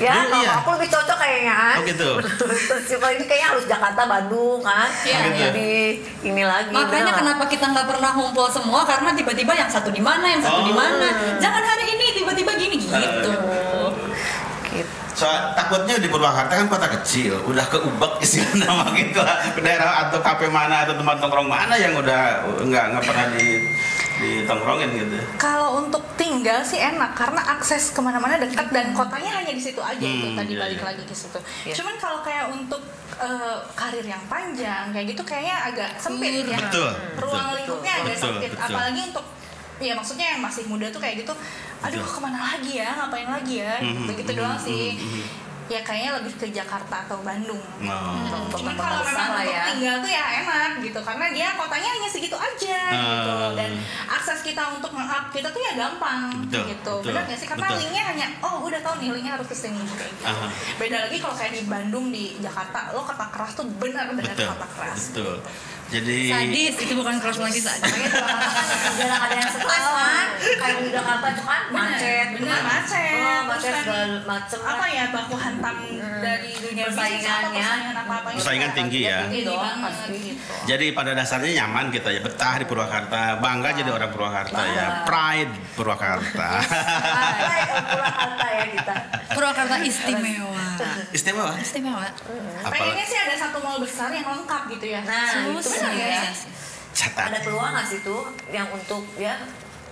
Ya, 0.00 0.14
Dulu 0.16 0.28
kalau 0.32 0.44
iya. 0.44 0.52
aku 0.58 0.68
lebih 0.80 0.88
cocok 0.90 1.16
kayaknya. 1.20 1.56
Oh, 1.60 1.82
gitu. 1.84 2.08
Pensiun 2.72 3.00
ini 3.20 3.24
kayaknya 3.28 3.48
harus 3.52 3.64
Jakarta, 3.68 4.02
Bandung 4.08 4.60
kan. 4.64 4.88
Iya, 5.04 5.18
gitu. 5.28 5.40
Jadi 5.44 5.70
ini 6.24 6.42
lagi. 6.42 6.72
Makanya 6.72 7.12
bener 7.12 7.20
kenapa 7.20 7.44
kita 7.46 7.66
nggak 7.68 7.86
pernah 7.86 8.10
ngumpul 8.16 8.46
semua 8.48 8.80
karena 8.88 9.12
tiba-tiba 9.12 9.52
yang 9.52 9.68
satu 9.68 9.92
di 9.92 10.00
mana, 10.00 10.24
yang 10.24 10.42
satu 10.42 10.60
di 10.64 10.72
Oh. 10.72 10.76
mana. 10.76 11.08
Jangan 11.38 11.62
hari 11.62 11.84
ini 11.92 12.04
tiba-tiba 12.16 12.50
gini 12.56 12.76
gitu. 12.80 12.94
Gitu. 12.94 13.30
Soal 15.14 15.54
takutnya 15.54 15.94
di 15.96 16.06
Purwakarta 16.06 16.50
kan 16.52 16.66
kota 16.66 16.90
kecil, 16.90 17.38
udah 17.40 17.62
keubek 17.64 18.18
istilah 18.18 18.50
nama 18.66 18.90
gitu 18.92 19.18
lah. 19.18 19.38
daerah 19.56 19.92
atau 20.04 20.18
kafe 20.18 20.46
mana 20.48 20.82
atau 20.82 20.94
tempat 20.94 21.16
nongkrong 21.18 21.46
mana 21.46 21.74
yang 21.74 21.94
udah 21.94 22.20
nggak 22.60 22.84
nggak 22.90 23.04
pernah 23.04 23.26
di 23.30 23.62
ditongkrongin 24.14 24.90
gitu. 24.92 25.18
Kalau 25.36 25.78
untuk 25.80 26.02
tinggal 26.14 26.62
sih 26.62 26.78
enak 26.78 27.14
karena 27.14 27.42
akses 27.48 27.90
ke 27.90 27.98
mana-mana 27.98 28.38
dekat 28.38 28.70
dan 28.70 28.90
kotanya 28.90 29.38
hanya 29.38 29.50
di 29.50 29.58
situ 29.58 29.78
aja 29.78 29.98
itu 29.98 30.22
Hmm, 30.24 30.38
tadi 30.38 30.54
iya, 30.54 30.60
balik 30.60 30.78
iya. 30.78 30.86
lagi 30.88 31.02
ke 31.02 31.14
situ. 31.14 31.38
Iya. 31.66 31.74
Cuman 31.74 31.94
kalau 31.96 32.18
kayak 32.20 32.46
untuk 32.48 32.82
eh, 33.16 33.56
karir 33.74 34.02
yang 34.04 34.22
panjang 34.24 34.90
kayak 34.90 35.06
gitu 35.10 35.22
kayaknya 35.22 35.56
agak 35.64 35.90
sempit 35.98 36.46
ya. 36.46 36.58
Betul, 36.58 36.90
Ruang 37.16 37.38
betul. 37.44 37.58
lingkupnya 37.58 37.92
agak 37.96 38.06
Betul, 38.08 38.22
sempit. 38.22 38.50
betul. 38.50 38.64
Apalagi 38.64 39.00
untuk 39.04 39.26
ya 39.76 39.92
maksudnya 39.92 40.26
yang 40.28 40.40
masih 40.40 40.64
muda 40.64 40.86
tuh 40.88 40.98
kayak 40.98 41.20
gitu. 41.20 41.34
Aduh 41.80 42.00
ke 42.00 42.18
mana 42.18 42.38
lagi 42.48 42.76
ya? 42.76 42.94
Ngapain 42.94 43.28
lagi 43.28 43.54
ya? 43.58 43.74
Mhm, 43.78 44.06
Begitu 44.06 44.30
mhm, 44.30 44.38
doang 44.38 44.56
sih. 44.56 44.94
mhm. 44.94 45.24
Ya 45.64 45.80
kayaknya 45.80 46.20
lebih 46.20 46.36
ke 46.36 46.46
Jakarta 46.50 47.08
atau 47.08 47.24
Bandung. 47.24 47.56
Oh. 47.80 48.52
Cuman 48.52 48.76
Kota 48.76 48.84
kalau 48.84 49.00
memang 49.02 49.28
untuk 49.32 49.48
ya. 49.48 49.64
tinggal 49.66 49.96
tuh 49.98 50.12
ya 50.12 50.24
enak 50.38 50.70
gitu 50.78 51.00
karena 51.00 51.26
dia 51.32 51.48
kotanya 51.56 51.88
hanya 51.90 52.04
segitu 52.06 52.36
aja 52.36 52.78
gitu 52.92 53.32
Ah. 53.32 53.48
dan 53.56 53.72
akses 54.06 54.44
kita 54.44 54.60
untuk 54.70 54.92
nge-up 54.92 55.32
kita 55.32 55.48
tuh 55.48 55.56
ya 55.58 55.72
gampang 55.74 56.36
Betul, 56.44 56.68
gitu. 56.68 56.92
betul, 57.00 57.08
Benar 57.08 57.22
nggak 57.24 57.38
sih? 57.38 57.48
Karena 57.48 57.64
betul. 57.66 57.80
linknya 57.80 58.02
hanya 58.04 58.26
oh 58.42 58.56
udah 58.62 58.76
tahu 58.78 58.94
nih 58.98 59.08
linknya 59.10 59.32
harus 59.34 59.48
ke 59.48 59.56
sini 59.56 59.80
kayak 59.90 60.12
gitu. 60.12 60.24
Aha. 60.26 60.46
Beda 60.76 60.96
lagi 61.02 61.16
kalau 61.18 61.34
kayak 61.34 61.52
di 61.54 61.62
Bandung 61.64 62.06
di 62.10 62.24
Jakarta 62.38 62.92
lo 62.92 63.00
kata 63.02 63.24
keras 63.30 63.52
tuh 63.54 63.64
benar-benar 63.74 64.36
kata 64.36 64.66
keras. 64.70 65.00
betul. 65.10 65.40
Jadi 65.94 66.18
Sadis 66.26 66.74
itu 66.82 66.94
bukan 66.98 67.14
cross 67.22 67.38
lagi 67.38 67.60
sadis. 67.62 67.94
Jarang 68.98 69.20
ada 69.30 69.34
yang 69.38 69.50
kan. 69.54 70.26
Kayak 70.34 70.76
di 70.82 70.90
Jakarta 70.90 71.26
tuh 71.38 71.44
kan 71.46 71.62
macet. 71.70 72.26
gitu 72.34 72.42
bener, 72.42 72.58
kan. 72.58 72.64
macet. 72.66 73.14
Oh, 73.22 73.40
macet 73.46 73.72
segala 73.78 74.18
macem. 74.26 74.58
Apa 74.58 74.84
ya 74.90 75.04
baku 75.14 75.34
hantam 75.38 75.76
dari 76.18 76.50
dunia 76.58 76.84
Persaingannya. 76.90 77.62
persaingan 77.62 77.94
apa 77.94 78.14
Persaingan 78.34 78.70
tinggi 78.74 79.00
ya. 79.06 79.18
Tinggi 79.28 79.40
gitu. 79.46 79.54
jadi 80.66 80.86
pada 80.96 81.12
dasarnya 81.14 81.62
nyaman 81.64 81.94
kita 81.94 82.08
ya 82.10 82.20
betah 82.24 82.54
di 82.58 82.64
Purwakarta, 82.66 83.38
bangga 83.38 83.70
jadi 83.76 83.90
orang 83.94 84.10
Purwakarta 84.10 84.60
ya, 84.66 84.86
pride 85.06 85.52
Purwakarta. 85.78 86.48
Purwakarta 86.64 88.46
ya 88.50 88.64
kita. 88.74 88.94
Purwakarta 89.34 89.76
istimewa. 89.84 90.64
Istimewa. 91.14 91.52
Istimewa. 91.58 92.02
Pengennya 92.64 93.06
sih 93.06 93.18
ada 93.18 93.34
satu 93.38 93.58
mall 93.62 93.78
besar 93.78 94.10
yang 94.10 94.26
lengkap 94.26 94.62
gitu 94.78 94.86
ya. 94.90 95.00
Nah, 95.04 95.50
itu 95.52 95.70
ya. 95.90 96.08
ya. 96.22 96.32
Catat. 96.90 97.26
Ada 97.28 97.38
peluang 97.42 97.70
nggak 97.70 97.86
sih 97.86 98.00
tuh 98.00 98.22
yang 98.48 98.70
untuk 98.70 99.02
ya, 99.16 99.34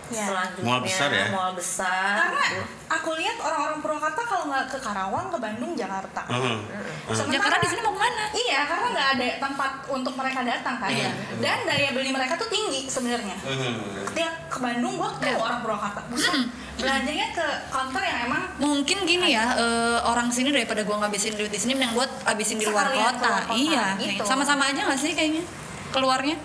Ya. 0.06 0.28
selanjutnya 0.28 0.68
Mall 0.68 0.80
besar 0.84 1.08
ya? 1.08 1.24
mall 1.32 1.52
besar 1.56 2.20
Karena 2.20 2.44
gitu. 2.44 2.62
aku 2.86 3.10
lihat 3.16 3.36
orang-orang 3.40 3.80
Purwakarta 3.80 4.20
kalau 4.22 4.44
nggak 4.46 4.64
ke 4.68 4.78
Karawang, 4.78 5.26
ke 5.26 5.38
Bandung, 5.40 5.72
Jakarta. 5.72 6.20
Mhm. 6.28 6.56
Sementara- 7.08 7.32
Ya 7.32 7.40
karena 7.40 7.58
di 7.58 7.68
sini 7.72 7.80
mau 7.80 7.90
ke 7.90 8.00
mana? 8.02 8.24
Iya, 8.30 8.60
karena 8.62 8.86
nggak 8.92 9.08
ada 9.10 9.26
tempat 9.40 9.72
untuk 9.88 10.12
mereka 10.12 10.40
datang 10.44 10.76
kan. 10.76 10.90
Iya. 10.92 11.10
Dan 11.40 11.58
daya 11.64 11.88
beli 11.90 12.10
mereka 12.12 12.36
tuh 12.36 12.44
tinggi 12.46 12.84
sebenarnya. 12.86 13.36
Mhm. 13.40 13.72
Ketika 14.06 14.30
ke 14.46 14.58
Bandung, 14.60 14.94
gua 14.94 15.10
ketemu 15.16 15.38
orang 15.40 15.58
Purwakarta. 15.64 16.00
Buset, 16.06 16.34
belanjanya 16.76 17.26
ke 17.32 17.46
counter 17.66 18.02
yang 18.04 18.18
emang 18.22 18.42
Mungkin 18.60 18.98
gini 19.02 19.32
ya, 19.32 19.56
eh, 19.56 19.98
orang 20.04 20.28
sini 20.28 20.52
daripada 20.52 20.84
gua 20.84 21.00
ngabisin 21.00 21.34
duit 21.34 21.48
di 21.48 21.56
sini 21.56 21.72
mending 21.72 21.96
buat 21.96 22.10
abisin 22.28 22.60
di 22.60 22.68
luar 22.68 22.92
kota. 22.92 23.48
kota, 23.48 23.56
Iya, 23.56 23.96
gitu. 23.96 24.22
sama-sama 24.22 24.68
aja 24.68 24.84
gak 24.84 25.00
sih 25.00 25.16
kayaknya? 25.16 25.40
Keluarnya 25.92 26.36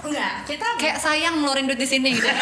enggak. 0.00 0.32
Kita 0.44 0.66
kayak 0.76 0.96
sayang 0.96 1.38
ngeluarin 1.38 1.66
duit 1.66 1.76
di 1.76 1.86
sini 1.86 2.08
gitu. 2.10 2.24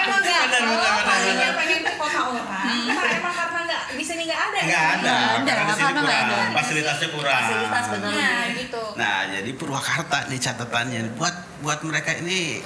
Emang 0.00 0.18
nggak 0.18 0.44
Benar, 0.50 0.62
benar, 0.66 1.20
benar, 1.20 1.52
pengen 1.54 1.78
ke 1.80 1.92
kota 1.94 2.20
orang. 2.26 2.42
Entah 2.88 3.06
emang 3.12 3.34
karena 3.34 3.60
nggak 3.62 3.82
di 3.92 4.04
sini 4.04 4.22
nggak 4.24 4.40
ada. 4.42 4.58
Nggak 4.60 4.84
ada, 4.90 5.14
Nggak 5.36 5.44
ada, 5.44 5.52
karena 5.52 5.68
di 5.68 5.76
sini 5.76 5.84
karena 5.84 6.00
nggak 6.00 6.20
kurang, 6.20 6.40
ada. 6.40 6.56
fasilitasnya 6.56 7.08
kurang. 7.10 7.42
Fasilitas 7.44 7.84
benar. 7.86 8.10
Nah, 8.10 8.42
gitu. 8.50 8.82
Nah, 8.96 9.18
jadi 9.28 9.50
Purwakarta 9.52 10.18
nih 10.26 10.40
catatannya 10.40 11.00
buat 11.14 11.34
buat 11.60 11.80
mereka 11.82 12.10
ini 12.16 12.64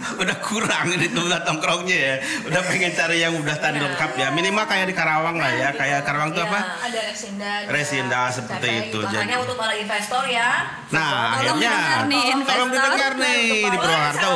udah 0.22 0.36
kurang 0.40 0.86
di 0.90 1.08
tempat 1.08 1.42
nongkrongnya 1.44 1.96
ya. 1.96 2.14
Udah 2.44 2.60
pengen 2.64 2.92
cari 2.92 3.16
yang 3.18 3.32
udah 3.34 3.56
tadi 3.56 3.78
Iya. 3.78 3.84
lengkap 3.88 4.10
ya. 4.14 4.28
Minimal 4.30 4.64
kayak 4.64 4.86
di 4.86 4.94
Karawang 4.94 5.36
lah 5.36 5.52
ya. 5.52 5.68
Kayak 5.72 6.02
Karawang 6.02 6.30
tuh 6.32 6.42
Iya. 6.42 6.50
apa? 6.50 6.58
Ada 6.82 7.00
Resinda. 7.06 7.52
Resinda 7.68 8.20
seperti 8.28 8.68
itu. 8.68 8.80
gitu. 8.82 8.98
Jadi- 9.04 9.16
Makanya 9.16 9.38
untuk 9.38 9.56
para 9.56 9.74
investor 9.74 10.22
ya. 10.26 10.50
Nah, 10.88 11.08
Tolong 11.08 11.32
akhirnya 11.32 11.70
dengar 11.72 12.02
nih, 12.04 12.24
tolong 12.24 12.40
investor. 12.40 12.72
didengar 12.72 13.12
nih 13.16 13.42
di 13.62 13.78
Purwakarta. 13.78 14.28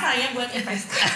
Saya 0.00 0.26
buat 0.34 0.50
investor. 0.50 0.98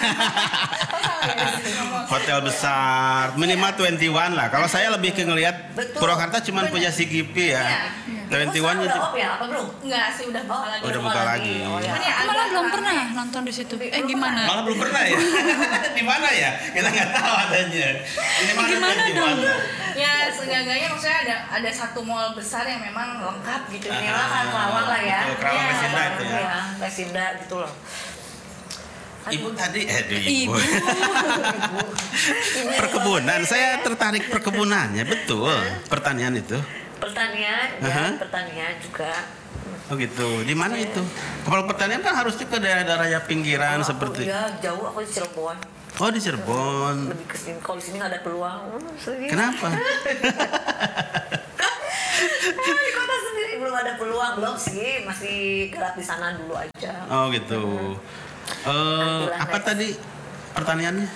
Hotel 2.04 2.38
besar, 2.44 3.32
minimal 3.34 3.70
21 3.74 4.37
lah. 4.37 4.46
Kalau 4.48 4.68
saya 4.68 4.92
lebih 4.92 5.10
ke 5.10 5.24
ngelihat. 5.24 5.72
Purwakarta 5.96 6.38
cuma 6.42 6.68
punya 6.68 6.92
CGP 6.92 7.34
ya. 7.50 7.64
21 8.35 8.51
Terus 8.51 8.51
itu 8.51 8.66
udah 8.66 8.99
off 8.99 9.14
ya 9.14 9.29
apa 9.38 9.44
belum? 9.47 9.66
Enggak 9.87 10.07
sih 10.11 10.25
udah 10.27 10.42
buka 10.42 10.66
lagi. 10.66 10.83
Udah 10.83 11.01
buka 11.07 11.23
lagi. 11.23 11.55
Oh, 11.62 11.79
ya. 11.79 11.87
Cuman 11.87 12.03
ya 12.03 12.14
malah 12.27 12.47
belum 12.51 12.66
pernah 12.75 12.99
nonton 13.14 13.40
di 13.47 13.53
situ. 13.55 13.75
Eh 13.79 13.90
Belum 13.94 14.11
gimana? 14.11 14.40
Malah 14.42 14.62
belum 14.66 14.79
pernah 14.83 15.03
ya. 15.07 15.18
di 15.99 16.03
mana 16.03 16.29
ya? 16.35 16.51
Kita 16.75 16.88
nggak 16.90 17.11
tahu 17.14 17.35
adanya. 17.47 17.88
Ini 18.14 18.53
mana 18.59 18.68
Gimana 18.68 19.03
21? 19.07 19.14
dong? 19.14 19.38
Ya 19.94 20.12
seenggaknya 20.35 20.88
maksudnya 20.90 21.18
ada 21.23 21.37
ada 21.55 21.70
satu 21.70 22.01
mall 22.03 22.35
besar 22.35 22.66
yang 22.66 22.83
memang 22.83 23.23
lengkap 23.23 23.62
gitu. 23.70 23.87
Ah. 23.87 24.03
Inilah 24.03 24.27
kan 24.27 24.44
Kerawang 24.51 24.87
lah 24.90 25.01
ya. 25.07 25.20
Kerawang 25.38 25.55
Iya, 25.55 25.70
Resinda 25.70 26.03
itu 26.11 26.23
ya. 26.27 26.61
Resinda 26.83 27.27
gitu 27.38 27.57
loh. 27.62 27.73
Ibu 29.25 29.49
tadi 29.57 29.81
eh 29.88 30.05
aduh, 30.05 30.20
ibu. 30.20 30.53
Ibu. 30.53 30.61
perkebunan, 32.77 33.40
saya 33.49 33.81
tertarik 33.81 34.29
perkebunannya 34.29 35.01
betul. 35.09 35.49
Pertanian 35.88 36.37
itu. 36.37 36.61
Pertanian, 37.05 37.69
ya, 37.85 37.88
Aha. 37.93 38.07
pertanian 38.17 38.75
juga. 38.81 39.12
Oh 39.93 39.95
gitu. 40.01 40.40
Di 40.49 40.57
mana 40.57 40.81
itu? 40.81 41.05
Kalau 41.45 41.69
pertanian 41.69 42.01
kan 42.01 42.17
harusnya 42.17 42.49
ke 42.49 42.57
daerah-daerah 42.57 43.07
ya 43.12 43.21
pinggiran 43.29 43.85
seperti. 43.85 44.25
Ya, 44.25 44.49
jauh 44.64 44.88
aku 44.88 45.05
di 45.05 45.11
Cirebon. 45.12 45.57
Oh 46.01 46.09
di 46.09 46.21
Cirebon. 46.25 46.97
Lebih 47.12 47.27
ke 47.29 47.37
sini. 47.37 47.61
Kalau 47.61 47.77
di 47.77 47.85
sini 47.85 48.01
nggak 48.01 48.11
ada 48.17 48.21
peluang. 48.25 48.61
Hmm. 48.81 49.29
Kenapa? 49.29 49.69
Ah, 52.25 52.81
di 52.81 52.93
kota 52.95 53.17
sendiri 53.21 53.53
belum 53.61 53.75
ada 53.75 53.93
peluang 54.01 54.33
belum 54.40 54.57
sih. 54.57 55.05
Masih 55.05 55.69
gerak 55.69 55.93
di 55.99 56.05
sana 56.05 56.33
dulu 56.33 56.57
aja. 56.57 57.05
Oh 57.12 57.29
gitu. 57.29 57.95
Eh 58.64 59.25
apa 59.37 59.57
tadi 59.61 59.93
pertaniannya? 60.57 61.09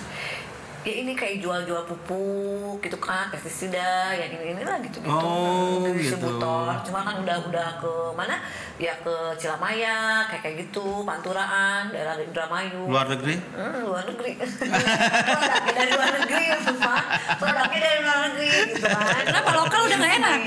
ya 0.87 0.95
ini 0.95 1.13
kayak 1.19 1.43
jual-jual 1.43 1.83
pupuk 1.91 2.79
gitu 2.79 2.99
kan 3.03 3.27
pestisida 3.35 4.15
ya 4.15 4.25
ini 4.31 4.55
inilah 4.55 4.79
gitu 4.87 5.03
gitu 5.03 5.11
oh, 5.11 5.83
dari 5.83 5.99
gitu. 6.07 6.17
Buton 6.23 6.75
cuma 6.87 7.01
kan 7.03 7.15
udah 7.23 7.37
udah 7.51 7.69
ke 7.83 7.93
mana? 8.15 8.39
Ya 8.79 8.95
ke 9.03 9.35
Cilamaya 9.35 10.31
kayak 10.31 10.43
kayak 10.47 10.57
gitu 10.71 11.03
Panturaan 11.03 11.91
daerah 11.91 12.15
Indramayu. 12.23 12.87
Luar 12.87 13.11
negeri? 13.11 13.35
Hmm, 13.59 13.91
luar 13.91 14.07
negeri. 14.07 14.39
Kita 15.67 15.75
dari 15.75 15.91
luar 15.99 16.11
negeri 16.15 16.45
ya 16.47 16.59
Pak 16.63 17.05
produknya 17.43 17.79
dari 17.83 17.99
luar 18.07 18.19
negeri 18.31 18.47
gitu 18.47 18.87
kan. 18.87 19.23
Kenapa 19.27 19.51
lokal 19.59 19.81
udah 19.83 19.99
gak 19.99 20.13
enak? 20.23 20.39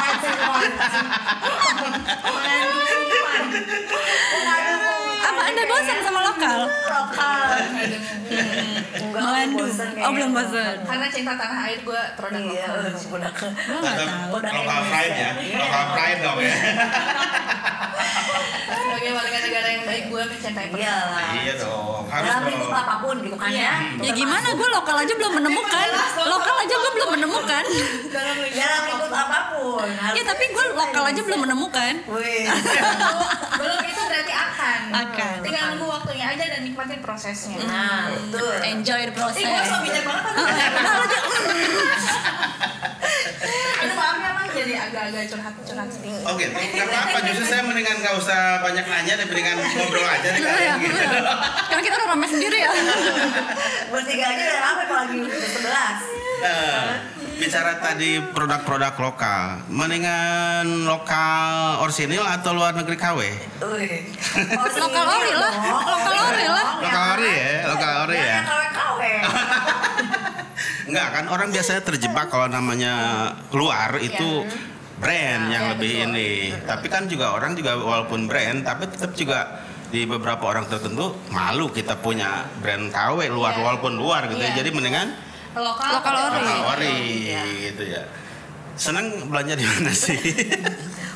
Pancing, 0.00 0.36
pancing. 0.40 1.08
Pancing, 1.44 1.92
pancing. 3.28 4.89
Mengandung. 9.10 9.58
bosan 9.58 9.88
Oh, 9.90 9.92
kayaknya. 9.92 10.12
belum 10.14 10.30
bosan. 10.32 10.76
karena 10.86 11.06
cinta 11.10 11.32
tanah 11.34 11.58
air 11.66 11.78
gue 11.80 12.02
produk 12.14 12.40
Iya, 12.40 12.66
lokal 12.70 13.02
produk. 14.30 14.52
Lokal 14.54 14.80
pride 14.86 15.16
ya, 15.16 15.30
lokal 15.56 15.84
pride 15.92 16.20
dong 16.20 16.38
ya. 16.40 16.54
sebagai 18.70 19.10
warga 19.12 19.38
negara 19.40 19.68
yang 19.68 19.84
baik 19.84 20.04
gue 20.06 20.22
mencintai 20.24 20.66
Iya 20.70 20.94
lah. 21.06 21.28
Iya 21.34 21.52
dong, 21.56 22.04
harus 22.06 22.26
Dalam 22.28 22.42
lingkup 22.46 22.72
apa 22.72 22.94
pun 23.00 23.16
gitu 23.18 23.36
kan 23.36 23.50
ya. 23.50 23.72
Ya 23.98 24.10
gimana 24.12 24.48
gue 24.50 24.68
lokal 24.70 24.96
aja 24.96 25.12
belum 25.12 25.32
menemukan. 25.36 25.86
Lokal 26.22 26.54
aja 26.56 26.74
gue 26.76 26.92
belum 26.94 27.10
menemukan. 27.12 27.62
dalam 28.10 28.36
lingkup 28.86 29.10
apa 29.10 29.38
pun. 29.50 29.86
Ya 30.12 30.22
tapi 30.22 30.44
gue 30.46 30.64
lokal 30.70 31.02
aja 31.04 31.20
belum 31.20 31.40
menemukan. 31.40 31.92
Wih. 32.06 32.46
belum 33.56 33.78
itu 33.82 34.00
berarti 34.00 34.32
akan 34.32 34.78
Akan. 34.92 35.19
Aja 36.30 36.44
dan 36.48 36.60
nikmatin 36.62 37.00
prosesnya 37.00 37.58
Nah, 37.60 38.06
betul. 38.08 38.54
Enjoy 38.62 39.00
the 39.02 39.12
process. 39.12 39.40
Ih, 39.40 39.46
gue 39.46 39.64
so 39.64 39.76
bijak 39.80 40.04
banget 40.04 40.22
tapi 40.24 40.40
Aduh 43.80 43.96
maaf 43.96 44.16
ya 44.16 44.30
bang, 44.30 44.48
jadi 44.52 44.74
agak-agak 44.78 45.24
curhat-curhat 45.26 45.88
sedikit 45.88 46.24
Oke, 46.26 46.44
nggak 46.46 46.86
apa-apa. 46.86 47.18
Justru 47.26 47.44
saya 47.46 47.62
mendingan 47.62 47.96
nggak 47.98 48.14
usah 48.14 48.40
banyak 48.60 48.84
nanya, 48.84 49.14
dan 49.16 49.26
mendingan 49.26 49.56
ngobrol 49.56 50.04
aja 50.04 50.28
nih 50.28 50.40
Iya, 50.40 50.50
kalian 50.50 50.76
gitu. 50.80 51.04
Karena 51.66 51.82
kita 51.82 51.94
udah 51.96 52.08
rame 52.08 52.26
sendiri 52.26 52.58
ya. 52.58 52.70
Bertiga 53.88 54.24
aja 54.26 54.42
udah 54.44 54.60
rame 54.62 54.80
apalagi 54.84 55.16
udah 55.20 55.38
sebelas. 55.48 55.98
Eh, 56.40 56.88
bicara 57.40 57.80
tadi 57.80 58.20
produk-produk 58.20 58.92
lokal, 59.00 59.64
mendingan 59.72 60.84
lokal 60.84 61.80
orsinil 61.80 62.20
atau 62.20 62.52
luar 62.52 62.76
negeri 62.76 63.00
KW? 63.00 63.18
Lokal 64.76 65.06
ori 65.08 65.32
lah. 65.32 65.52
Lokal 65.80 66.16
ori 66.20 66.46
lah. 66.46 66.66
Lokal 66.84 67.04
ori 67.16 67.32
ya, 67.32 67.52
lokal 67.64 67.92
ori 68.04 68.18
ya. 68.20 68.38
Enggak 70.90 71.08
kan 71.16 71.24
orang 71.32 71.48
biasanya 71.48 71.80
terjebak 71.80 72.28
kalau 72.28 72.50
namanya 72.50 72.92
luar 73.56 73.96
itu 74.02 74.44
brand 75.00 75.48
yang 75.48 75.72
lebih 75.72 76.12
ini. 76.12 76.52
Tapi 76.68 76.92
kan 76.92 77.08
juga 77.08 77.32
orang 77.32 77.56
juga 77.56 77.80
walaupun 77.80 78.28
brand 78.28 78.60
tapi 78.60 78.84
tetap 78.84 79.16
juga 79.16 79.64
di 79.90 80.04
beberapa 80.06 80.44
orang 80.46 80.68
tertentu 80.68 81.16
malu 81.32 81.72
kita 81.72 81.96
punya 81.98 82.44
brand 82.60 82.92
KW 82.92 83.32
luar 83.32 83.56
Iya. 83.56 83.64
walaupun 83.64 83.96
luar 83.96 84.28
gitu 84.28 84.44
ya. 84.44 84.52
Iya. 84.52 84.56
Jadi 84.60 84.70
mendingan 84.76 85.08
lokal 85.52 85.90
Lokal 85.92 86.14
ori. 86.14 86.38
lokal 86.38 86.58
ori 86.70 86.94
Iya. 87.26 87.42
gitu 87.66 87.82
ya. 87.84 88.02
Senang 88.74 89.06
belanja 89.26 89.54
di 89.54 89.64
mana 89.64 89.90
sih? 89.90 90.18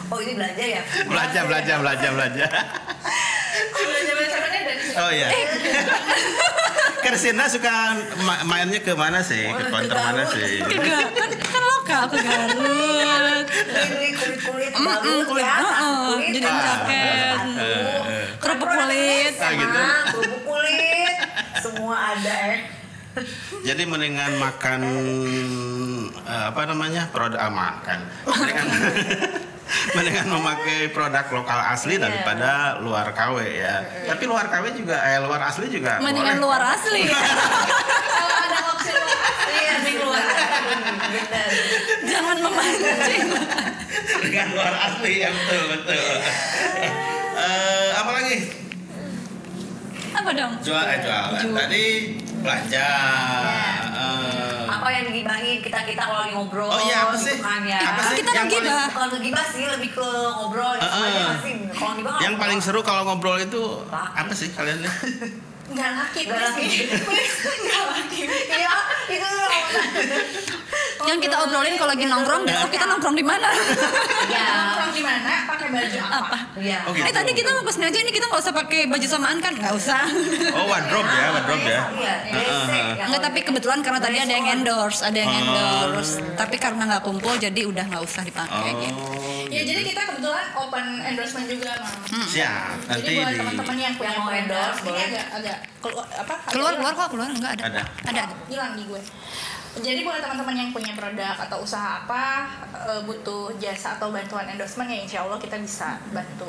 Oh 0.05 0.20
ini 0.20 0.37
belanja 0.37 0.61
ya? 0.61 0.83
belanja, 1.03 1.40
belanja, 1.42 1.75
belanja, 1.81 2.09
belanja. 2.12 2.47
belanja 3.75 4.12
belanjanya 4.12 4.61
dari 4.61 4.83
situ 4.83 4.94
Oh 4.94 5.11
iya. 5.11 5.29
Kersina 7.01 7.44
suka 7.47 7.73
ma- 8.20 8.44
mainnya 8.44 8.81
ke 8.81 8.92
mana 8.92 9.20
sih? 9.20 9.44
Ke 9.44 9.64
konter 9.66 9.92
mana 9.92 10.25
sih? 10.27 10.61
Enggak, 10.61 11.09
kan, 11.11 11.31
kan 11.35 11.62
lokal 11.66 12.03
ke 12.07 12.16
Garut. 12.20 13.47
Ini 13.49 14.09
kulit-kulit 14.14 14.70
Mm-mm, 14.73 14.85
balut 14.87 15.25
kulit, 15.27 15.40
ya. 15.42 15.57
uh-uh, 15.59 15.97
kulit. 16.11 16.33
jadi 16.33 16.47
ah, 16.47 16.61
jaket. 16.61 17.37
sepatu. 17.37 17.53
Kerupuk 18.40 18.61
Produk 18.62 18.85
kulit. 18.85 19.01
Indonesia, 19.25 19.40
Ah, 19.42 19.53
gitu. 19.55 19.81
Kerupuk 20.12 20.42
kulit. 20.47 21.16
Semua 21.61 21.97
ada 22.12 22.37
ya. 22.47 22.57
Jadi 23.62 23.83
mendingan 23.85 24.37
makan 24.37 24.81
eh, 26.20 26.44
apa 26.50 26.62
namanya 26.64 27.07
produk 27.09 27.38
ah, 27.38 27.48
makan. 27.48 27.98
Mendingan, 28.27 28.66
mendingan 29.96 30.27
memakai 30.29 30.90
produk 30.90 31.22
lokal 31.31 31.61
asli 31.70 31.94
Iya. 31.94 32.03
daripada 32.05 32.50
luar 32.79 33.07
KW 33.11 33.37
ya. 33.55 33.74
Tapi 34.05 34.22
luar 34.24 34.46
KW 34.46 34.64
juga 34.74 34.98
eh 35.00 35.18
luar 35.18 35.40
asli 35.44 35.66
juga 35.68 35.98
Mendingan 35.98 36.37
boleh. 36.37 36.44
luar 36.44 36.62
asli. 36.74 37.03
kalau 38.14 38.37
ada 38.40 38.59
opsi 38.68 38.90
lokal 38.90 39.20
Iya, 39.55 39.74
di 39.81 39.92
keluar. 39.94 40.24
Bener. 41.05 41.48
Jangan 42.05 42.37
memancing. 42.40 43.27
Mendingan 44.12 44.48
luar 44.53 44.74
asli 44.83 45.12
ya 45.16 45.31
betul 45.31 45.62
betul. 45.70 46.03
Eh, 47.35 47.88
apa 47.94 48.11
lagi? 48.12 48.37
Apa 50.14 50.31
dong? 50.31 50.53
Jual 50.61 50.85
eh 50.85 50.98
jualan. 51.00 51.40
Jual. 51.40 51.55
Tadi 51.57 51.85
belanja. 52.44 52.88
eh, 53.88 54.68
Apa 54.68 54.88
yang 54.90 55.04
digibahin 55.09 55.59
kita-kita 55.59 56.02
kalau 56.04 56.20
lagi 56.20 56.33
ngobrol 56.35 56.68
Oh 56.68 56.80
iya, 56.83 57.09
apa 57.09 57.16
sih? 57.16 57.33
gitu 57.33 57.42
kan 57.42 57.64
ya. 57.64 57.80
Apa 57.83 58.00
sih? 58.04 58.16
Kita 58.20 58.30
Yang 58.30 58.46
ngegibah. 58.46 58.87
Bukan 58.90 59.09
ngegibah 59.11 59.44
sih, 59.48 59.64
lebih 59.66 59.90
ke 59.90 60.09
ngobrol. 60.37 60.72
Kalau 60.76 60.92
ngegibah 61.00 61.35
nggak 62.04 62.20
yang 62.20 62.35
paling 62.37 62.61
seru 62.61 62.80
kalau 62.80 63.02
ngobrol 63.04 63.37
itu 63.37 63.62
Laki. 63.87 64.12
apa 64.14 64.33
sih 64.33 64.48
kalian 64.50 64.78
nih? 64.78 64.92
nggak 65.64 65.90
laki 65.96 66.20
Nggak 66.28 66.40
laki. 66.44 66.66
please 67.00 67.40
nggak 67.64 67.85
laki 67.88 68.20
Iya, 68.28 68.74
itu 69.09 69.30
Yang 71.04 71.18
kita 71.22 71.36
obrolin 71.38 71.74
kalau 71.74 71.90
lagi 71.90 72.04
nongkrong, 72.04 72.42
besok 72.42 72.70
kita 72.70 72.84
nongkrong 72.86 73.12
di 73.12 73.22
mana? 73.22 73.48
Iya. 74.24 74.46
nongkrong 74.48 74.92
di 74.92 75.02
mana 75.02 75.32
pakai 75.44 75.68
baju 75.68 75.98
apa, 75.98 76.16
Apa? 76.18 76.38
Iya. 76.56 76.78
Oh, 76.84 76.92
gitu. 76.92 77.04
Eh 77.04 77.12
tadi 77.12 77.30
kita 77.32 77.50
mau 77.50 77.62
pesen 77.62 77.82
aja 77.82 77.98
ini 77.98 78.10
kita 78.10 78.24
nggak 78.24 78.40
usah 78.40 78.54
pakai 78.54 78.80
baju 78.86 79.06
samaan 79.06 79.38
kan? 79.38 79.52
Nggak 79.52 79.74
usah. 79.74 80.00
Oh 80.54 80.64
wardrobe 80.64 81.06
ya, 81.06 81.26
wardrobe 81.30 81.64
ya. 81.64 81.82
Iya. 81.92 82.14
Ya, 82.94 83.04
Enggak 83.04 83.22
tapi 83.22 83.38
kebetulan 83.42 83.78
karena 83.80 84.00
tadi 84.00 84.16
ada 84.18 84.32
yang 84.32 84.46
endorse, 84.50 85.00
ada 85.00 85.16
yang 85.16 85.30
Oh. 85.30 85.40
endorse. 85.40 86.12
Tapi 86.34 86.56
karena 86.56 86.82
nggak 86.86 87.02
kumpul 87.02 87.34
jadi 87.36 87.60
udah 87.64 87.84
nggak 87.84 88.02
usah 88.02 88.22
dipakai 88.22 88.70
gitu. 88.80 88.96
Oh. 88.96 89.22
ya 89.46 89.62
jadi 89.62 89.80
kita 89.84 90.02
kebetulan 90.04 90.46
open 90.56 90.84
endorsement 91.04 91.46
juga 91.46 91.70
mam 91.78 91.94
Siap. 92.26 92.74
Nanti 92.88 93.02
jadi 93.04 93.14
buat 93.14 93.28
di 93.28 93.38
teman-teman 93.38 93.76
yang 93.76 93.94
punya 93.94 94.10
Yang 94.10 94.18
mau 94.20 94.32
endorse, 94.32 94.74
ini 94.74 94.88
boleh. 94.88 95.04
agak 95.04 95.24
agak 95.32 95.56
keluar 95.78 96.06
apa 96.10 96.34
Keluar 96.48 96.72
keluar 96.74 96.92
kok 96.92 97.08
keluar 97.08 97.28
enggak 97.28 97.52
ada. 97.54 97.62
Ada. 97.64 97.82
Ada. 98.08 98.22
ada. 98.24 98.34
hilang 98.48 98.72
di 98.74 98.82
gue 98.84 99.02
jadi 99.74 100.06
buat 100.06 100.22
teman-teman 100.22 100.54
yang 100.54 100.70
punya 100.70 100.94
produk 100.94 101.34
atau 101.34 101.58
usaha 101.58 102.06
apa 102.06 102.46
eh, 102.87 103.00
butuh 103.02 103.50
jasa 103.58 103.98
atau 103.98 104.14
bantuan 104.14 104.46
endorsement 104.46 104.87
ya 104.87 105.02
insya 105.02 105.18
Allah 105.26 105.34
kita 105.42 105.58
bisa 105.58 105.98
bantu 106.14 106.46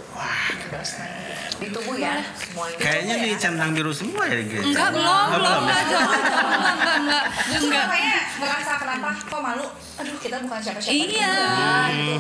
endorsement 0.62 1.10
di 1.58 1.74
tubuh 1.74 1.98
ya 1.98 2.22
semuanya. 2.38 2.78
Kayaknya 2.78 3.16
di 3.24 3.32
centang 3.40 3.72
biru 3.74 3.90
semua 3.90 4.30
ya 4.30 4.38
gitu. 4.46 4.62
Enggak 4.62 4.94
belum 4.94 5.26
belum 5.32 5.42
belum 5.42 5.64
ya? 5.66 5.78
enggak 5.82 5.82
enggak 5.82 6.18
enggak 6.78 6.98
enggak 7.02 7.24
enggak. 7.66 7.86
makanya 7.90 8.16
ngerasa 8.36 8.72
kenapa 8.78 9.10
kok 9.18 9.42
malu 9.42 9.66
aduh 9.96 10.18
kita 10.20 10.36
bukan 10.44 10.60
siapa-siapa 10.60 10.94
Iya. 10.94 11.08
juga, 11.08 11.72
gitu 11.96 12.14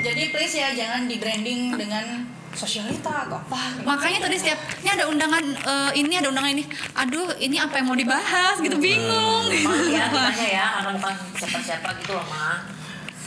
jadi 0.00 0.22
please 0.32 0.54
ya 0.56 0.68
jangan 0.72 1.04
di 1.04 1.16
branding 1.20 1.60
dengan 1.76 2.06
sosialita 2.54 3.28
atau 3.28 3.36
apa 3.38 3.60
gitu. 3.76 3.86
Makanya 3.86 4.18
tadi 4.28 4.36
setiap 4.40 4.58
ini 4.80 4.88
ada 4.92 5.04
undangan 5.08 5.44
eh, 5.44 5.90
ini 6.00 6.14
ada 6.16 6.28
undangan 6.32 6.50
ini. 6.52 6.64
Aduh, 6.96 7.28
ini 7.38 7.56
apa 7.60 7.80
yang 7.80 7.86
mau 7.92 7.98
dibahas 7.98 8.56
gitu 8.60 8.76
bingung. 8.80 9.46
Emang 9.52 9.88
ya 9.88 10.08
kitanya 10.08 10.46
ya 10.48 10.66
karena 10.80 10.90
bukan 10.96 11.14
siapa-siapa 11.36 11.88
gitu 12.02 12.12
loh 12.16 12.26
mah. 12.28 12.58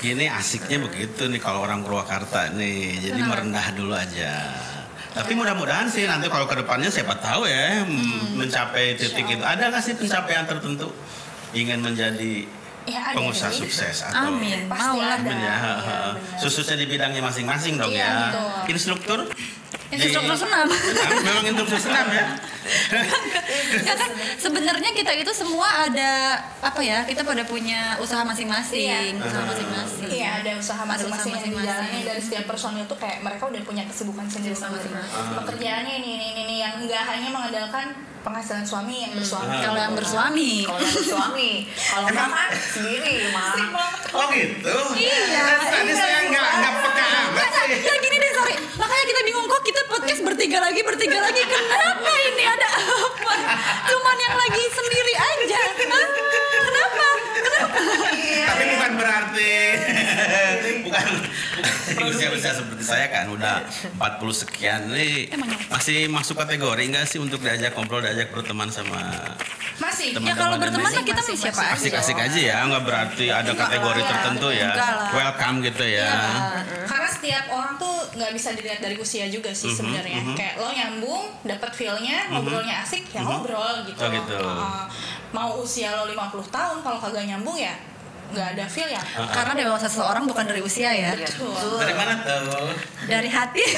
Ini 0.02 0.26
asiknya 0.34 0.82
begitu 0.82 1.30
nih 1.30 1.38
kalau 1.38 1.62
orang 1.62 1.86
Purwakarta 1.86 2.50
nih. 2.58 2.98
Jadi 2.98 3.22
merendah 3.22 3.68
dulu 3.78 3.94
aja. 3.94 4.34
Tapi 5.12 5.36
mudah-mudahan 5.36 5.92
sih 5.92 6.08
nanti 6.08 6.32
kalau 6.32 6.48
ke 6.48 6.56
depannya 6.56 6.88
siapa 6.88 7.20
tahu 7.20 7.44
ya 7.44 7.84
m- 7.84 8.40
mencapai 8.40 8.96
titik 8.96 9.28
itu. 9.28 9.44
Ada 9.44 9.70
nggak 9.70 9.84
sih 9.84 9.94
pencapaian 10.00 10.48
tertentu 10.48 10.88
ingin 11.52 11.84
menjadi 11.84 12.48
Ya, 12.84 13.02
ada 13.04 13.16
pengusaha 13.16 13.54
sih. 13.54 13.62
sukses 13.62 14.02
atau 14.04 14.34
Amin. 14.34 14.66
Pasti 14.66 14.98
ada. 14.98 15.16
Amin 15.16 15.38
ya. 15.38 15.56
Khususnya 16.38 16.76
di 16.76 16.86
bidangnya 16.86 17.22
masing-masing 17.22 17.78
dong 17.78 17.90
Iya, 17.90 18.02
ya. 18.02 18.14
betul. 18.28 18.74
Instruktur? 18.74 19.20
Instruktur 19.88 20.36
senam. 20.36 20.68
Ah, 20.68 21.10
Memang 21.22 21.46
instruktur 21.46 21.78
senam 21.78 22.08
ya. 22.10 22.26
ya 23.88 23.94
kan 23.94 24.10
sebenarnya 24.36 24.90
kita 24.92 25.12
itu 25.14 25.32
semua 25.32 25.68
ada 25.84 26.40
apa 26.58 26.80
ya 26.80 27.04
kita 27.04 27.22
pada 27.22 27.44
punya 27.44 27.98
usaha 27.98 28.24
masing-masing 28.24 28.88
Iya. 28.88 29.20
usaha 29.20 29.44
masing-masing 29.44 30.08
Iya 30.08 30.30
ada 30.40 30.52
usaha 30.56 30.82
masing-masing 30.82 31.32
yang 31.36 31.46
dijalani 31.54 32.00
dari 32.02 32.22
setiap 32.22 32.46
personil 32.48 32.84
tuh 32.86 32.96
kayak 32.96 33.22
mereka 33.22 33.46
udah 33.46 33.62
punya 33.62 33.84
kesibukan 33.86 34.26
sendiri-sendiri. 34.26 34.90
masing-masing. 34.90 35.38
Pekerjaannya 35.38 35.94
ini 36.00 36.10
ini 36.16 36.28
ini 36.40 36.56
yang 36.60 36.74
enggak 36.80 37.04
hanya 37.06 37.30
mengandalkan 37.30 37.86
penghasilan 38.22 38.62
suami 38.62 39.02
yang 39.02 39.14
bersuami. 39.14 39.58
kalau 39.60 39.80
yang 39.80 39.96
bersuami 39.98 40.52
Kalau 40.62 40.80
yang 40.80 40.94
bersuami, 40.94 41.52
kalau 41.90 42.06
enggak 42.08 42.30
kan 42.30 42.50
sendiri 42.54 43.16
mah. 43.34 43.54
Oh 44.14 44.26
gitu? 44.30 44.78
Iya. 44.94 45.44
Tadi 45.58 45.92
saya 45.92 46.18
nggak 46.30 46.48
nggak 46.54 46.74
peka 46.80 47.06
amat 47.06 47.50
sih. 47.52 47.80
ya 47.82 47.94
gini 47.98 48.16
deh 48.18 48.32
sorry 48.32 48.56
makanya 48.76 49.06
kita 49.08 49.22
bingung 49.24 49.48
kok 49.48 49.62
kita 49.64 49.82
podcast 49.88 50.22
bertiga 50.22 50.58
lagi 50.60 50.82
bertiga 50.84 51.18
lagi 51.18 51.42
kenapa 51.42 52.12
ini 52.28 52.44
ada 52.44 52.70
apa 52.76 53.34
cuman 53.88 54.18
yang 54.20 54.36
lagi 54.36 54.64
sendiri 54.68 55.14
aja 55.16 55.60
Hah? 55.62 55.74
kenapa 55.78 56.20
kenapa 56.62 57.08
Tapi 58.42 58.64
bukan 58.68 58.92
berarti 59.00 59.54
bukan 60.84 61.08
bukan 62.54 62.60
usia-usia 62.62 62.62
seperti 62.62 62.84
saya 62.84 63.06
kan 63.08 63.26
udah 63.30 63.56
40 63.98 64.42
sekian 64.42 64.82
nih 64.90 65.30
ya? 65.30 65.38
masih 65.70 66.00
masuk 66.08 66.36
kategori 66.36 66.84
enggak 66.84 67.06
sih 67.06 67.18
untuk 67.18 67.40
diajak 67.40 67.72
ngobrol 67.72 68.00
diajak 68.00 68.30
berteman 68.30 68.68
sama 68.68 69.00
Masih. 69.78 70.14
Teman- 70.14 70.30
ya 70.30 70.34
kalau 70.36 70.56
berteman 70.58 70.86
mah 70.86 70.94
ini 70.94 71.04
kita 71.04 71.22
mah 71.24 71.34
siapa 71.34 71.62
aja 71.64 71.74
asik-asik 71.74 72.14
aja 72.16 72.40
ya 72.40 72.56
nggak 72.64 72.84
berarti 72.84 73.26
ada 73.30 73.52
kategori 73.52 74.02
tertentu 74.04 74.48
ya 74.52 74.70
welcome 75.12 75.58
gitu 75.64 75.86
ya 75.88 76.12
Karena 76.86 77.08
setiap 77.10 77.46
orang 77.50 77.74
tuh 77.78 77.96
nggak 78.14 78.32
bisa 78.32 78.54
dilihat 78.54 78.78
dari 78.78 78.96
usia 78.96 79.26
juga 79.26 79.50
Mhm, 79.50 79.58
sih 79.58 79.72
sebenarnya. 79.72 80.22
Kayak 80.34 80.56
lo 80.58 80.70
nyambung, 80.70 81.24
dapat 81.44 81.72
feel-nya, 81.72 82.30
ngobrolnya 82.30 82.82
asik, 82.82 83.08
ya 83.10 83.22
ngobrol 83.22 83.86
gitu. 83.86 83.98
Oh, 83.98 84.10
gitu. 84.12 84.38
Uh, 84.38 84.86
mau 85.32 85.50
usia 85.58 85.94
lo 85.94 86.06
50 86.06 86.18
tahun 86.50 86.78
kalau 86.82 86.98
kagak 87.00 87.26
nyambung 87.26 87.56
ya 87.56 87.72
nggak 88.32 88.48
ada 88.54 88.66
feel 88.66 88.88
ya. 88.88 89.04
Karena 89.28 89.54
dewasa 89.54 89.86
seseorang 89.86 90.24
bukan 90.24 90.44
dari 90.44 90.60
usia 90.60 90.90
ya, 90.90 91.12
Betul. 91.14 91.78
Dari 91.78 91.94
mana 91.94 92.14
tuh? 92.20 92.72
dari 93.06 93.28
hati. 93.28 93.64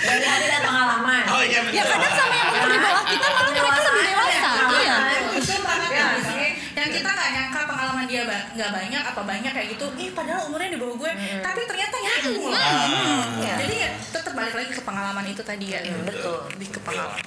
Dari 0.00 0.24
hati 0.24 0.46
dan 0.48 0.62
pengalaman. 0.64 1.22
Oh 1.28 1.38
iya 1.40 1.60
betul. 1.62 1.76
ya 1.76 1.84
kadang 1.86 2.10
sama 2.10 2.34
yang 2.34 2.48
umur 2.50 2.68
di 2.68 2.78
bawah 2.80 3.04
kita 3.04 3.26
malah 3.28 3.50
mereka 3.52 3.80
lebih 3.84 4.02
dewasa. 4.02 4.50
Iya. 4.72 4.96
Betul 5.30 5.60
banget 5.62 5.90
Ya. 5.90 5.98
ya. 6.00 6.06
sih. 6.24 6.48
Yang 6.72 6.90
kita 6.96 7.08
nggak 7.10 7.28
nyangka 7.30 7.60
pengalaman 7.62 8.04
dia 8.06 8.22
ba- 8.24 8.46
nggak 8.50 8.70
banyak 8.72 9.02
apa 9.04 9.20
banyak 9.22 9.52
kayak 9.52 9.68
gitu. 9.70 9.86
Ih 9.96 10.10
padahal 10.10 10.40
umurnya 10.48 10.68
di 10.72 10.78
bawah 10.80 10.96
gue, 10.96 11.10
tapi 11.38 11.60
ternyata 11.62 11.94
nyambung 11.96 12.42
loh. 12.42 12.56
Ah. 12.56 13.22
Iya. 13.38 13.54
Jadi 13.60 13.74
ya 13.76 13.88
tetap 14.10 14.32
balik 14.34 14.54
lagi 14.56 14.72
ke 14.72 14.82
pengalaman 14.82 15.24
itu 15.26 15.42
tadi 15.44 15.66
ya. 15.68 15.80
betul. 16.02 16.38
Lebih 16.50 16.68
ke 16.70 16.80
pengalaman. 16.80 17.20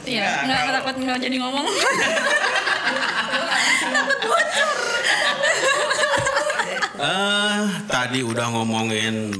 Iya, 0.00 0.22
Ya, 0.22 0.44
nggak 0.46 0.74
takut 0.78 0.94
nggak 0.98 1.18
jadi 1.18 1.36
ngomong. 1.36 1.66
Eh, 7.00 7.60
tadi 7.88 8.20
udah 8.20 8.52
ngomongin 8.52 9.32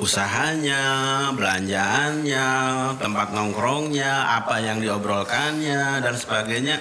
usahanya, 0.00 1.28
belanjaannya, 1.36 2.48
tempat 2.96 3.28
nongkrongnya, 3.36 4.40
apa 4.40 4.56
yang 4.64 4.80
diobrolkannya 4.80 6.00
dan 6.00 6.14
sebagainya. 6.16 6.80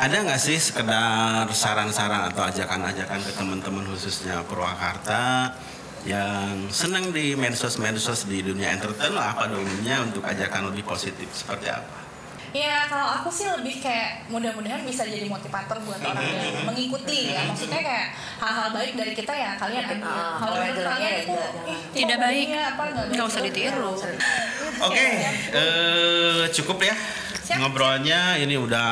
Ada 0.00 0.24
nggak 0.24 0.40
sih 0.40 0.56
sekedar 0.56 1.52
saran-saran 1.52 2.32
atau 2.32 2.48
ajakan-ajakan 2.48 3.20
ke 3.20 3.32
teman-teman 3.36 3.84
khususnya 3.92 4.40
Purwakarta 4.48 5.52
yang 6.06 6.70
senang 6.72 7.12
di 7.12 7.34
medsos-medsos 7.34 8.24
di 8.24 8.40
dunia 8.40 8.72
entertain 8.72 9.12
lah 9.12 9.36
apa 9.36 9.50
dulunya 9.50 10.00
untuk 10.00 10.24
ajakan 10.24 10.70
lebih 10.72 10.86
positif 10.86 11.28
seperti 11.34 11.68
apa? 11.68 11.97
Ya 12.48 12.88
kalau 12.88 13.04
aku 13.14 13.28
sih 13.28 13.44
lebih 13.44 13.76
kayak 13.76 14.24
mudah-mudahan 14.28 14.80
bisa 14.80 15.04
jadi 15.04 15.28
motivator 15.28 15.76
buat 15.84 16.00
orang 16.00 16.24
yang 16.24 16.64
mengikuti 16.64 17.28
ya. 17.28 17.44
Maksudnya 17.44 17.76
kayak 17.78 18.06
hal-hal 18.40 18.68
baik 18.72 18.92
dari 18.96 19.12
kita 19.12 19.32
ya 19.32 19.52
kalian 19.54 19.84
ambil. 19.84 20.08
Ah, 20.08 20.40
Kalau 20.40 20.56
menurut 20.56 20.80
kalian 20.80 21.04
ya 21.04 21.18
itu 21.20 21.36
ih, 21.66 21.80
Tidak 21.92 22.16
baik. 22.16 22.48
baiknya 22.48 22.62
apa 22.72 22.82
nggak 23.12 23.26
usah 23.26 23.40
ya 23.40 23.46
ditiru. 23.52 23.90
Oke, 24.80 25.06
eh, 25.52 26.42
cukup 26.50 26.78
ya 26.80 26.94
Siap. 27.44 27.56
ngobrolnya. 27.60 28.40
Ini 28.40 28.54
udah 28.56 28.88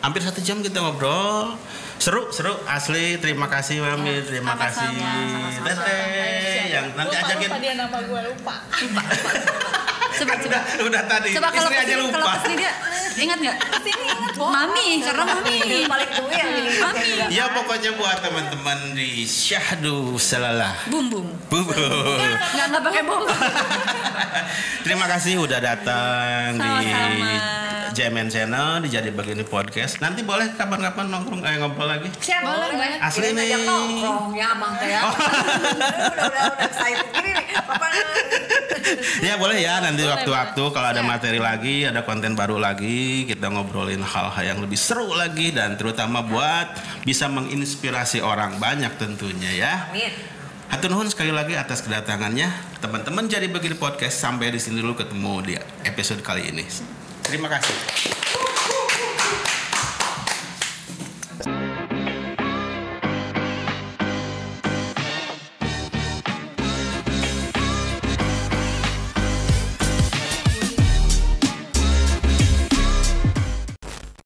hampir 0.00 0.24
satu 0.24 0.40
jam 0.40 0.64
kita 0.64 0.80
ngobrol. 0.80 1.52
Seru, 1.98 2.30
seru, 2.30 2.54
asli. 2.64 3.18
Terima 3.18 3.50
kasih 3.50 3.82
Mami, 3.82 4.22
terima 4.22 4.54
sama-sama, 4.54 4.88
kasih. 4.88 5.66
Teteh 5.66 6.64
yang 6.70 6.86
nanti 6.94 7.10
lupa, 7.12 7.26
ajakin. 7.28 7.48
lupa 7.50 7.58
dia 7.58 7.74
nama 7.76 7.98
gue 8.00 8.20
lupa. 8.32 8.54
Coba 10.18 10.34
coba. 10.38 10.58
udah, 10.58 10.62
udah 10.86 11.02
tadi. 11.06 11.30
Coba 11.34 11.48
kalau 11.54 11.70
Istri 11.70 11.78
aja 11.78 11.84
ke 11.86 11.98
sini, 11.98 12.12
kalau 12.12 12.26
lupa. 12.26 12.34
ke 12.34 12.40
sini 12.44 12.56
dia 12.58 12.72
ingat 13.18 13.38
nggak? 13.42 13.56
Mami, 14.38 14.88
karena 15.02 15.24
mami. 15.26 15.58
paling 15.90 16.10
tua 16.14 16.30
yang 16.30 16.50
Mami. 16.54 17.08
Ya 17.34 17.44
pokoknya 17.50 17.90
buat 17.98 18.22
teman-teman 18.22 18.94
di 18.94 19.26
Syahdu 19.26 20.14
Selalah. 20.22 20.86
Bum 20.86 21.10
bum. 21.10 21.26
Bubu. 21.50 21.74
Nggak 22.54 22.66
nggak 22.70 22.82
pakai 22.86 23.02
bom. 23.02 23.26
Terima 24.86 25.10
kasih 25.10 25.42
udah 25.42 25.58
datang 25.58 26.62
di 26.62 26.70
JMN 27.94 28.28
Channel 28.28 28.84
di 28.84 28.88
Jadi 28.92 29.10
Begini 29.12 29.44
Podcast. 29.44 30.00
Nanti 30.04 30.20
boleh 30.20 30.52
kapan-kapan 30.56 31.08
nongkrong 31.08 31.42
eh, 31.44 31.56
ngobrol 31.60 31.88
lagi. 31.88 32.08
Siap 32.20 32.42
Boleh, 32.44 32.74
boleh. 32.76 32.98
Asli 33.00 33.32
nih. 33.32 33.32
ngajak 33.36 33.60
nongkrong 33.64 34.26
ya 34.36 34.46
abang 34.52 34.72
teh 34.76 34.88
ya. 34.88 35.00
udah 35.08 35.88
udah 36.12 36.28
udah 36.28 36.44
excited 36.64 37.08
gini 37.14 37.30
nih. 37.32 37.46
Ya 39.18 39.36
boleh 39.36 39.60
ya 39.60 39.84
nanti 39.84 40.00
waktu-waktu 40.00 40.62
kalau 40.72 40.88
ada 40.88 41.04
materi 41.04 41.36
lagi, 41.36 41.84
ada 41.84 42.06
konten 42.06 42.32
baru 42.32 42.56
lagi, 42.56 43.28
kita 43.28 43.52
ngobrolin 43.52 44.00
hal-hal 44.00 44.44
yang 44.56 44.58
lebih 44.64 44.80
seru 44.80 45.12
lagi 45.12 45.52
dan 45.52 45.76
terutama 45.76 46.24
buat 46.24 46.72
bisa 47.04 47.28
menginspirasi 47.28 48.24
orang 48.24 48.56
banyak 48.56 48.88
tentunya 48.96 49.50
ya. 49.52 49.74
Amin. 49.92 50.38
Hatur 50.68 50.92
nuhun 50.92 51.08
sekali 51.08 51.32
lagi 51.32 51.56
atas 51.56 51.80
kedatangannya. 51.80 52.48
Teman-teman 52.80 53.24
jadi 53.24 53.48
begini 53.48 53.76
podcast 53.76 54.20
sampai 54.20 54.52
di 54.52 54.60
sini 54.60 54.84
dulu 54.84 55.00
ketemu 55.00 55.34
di 55.44 55.54
episode 55.84 56.20
kali 56.20 56.48
ini. 56.52 56.64
Terima 57.28 57.44
kasih. 57.52 57.76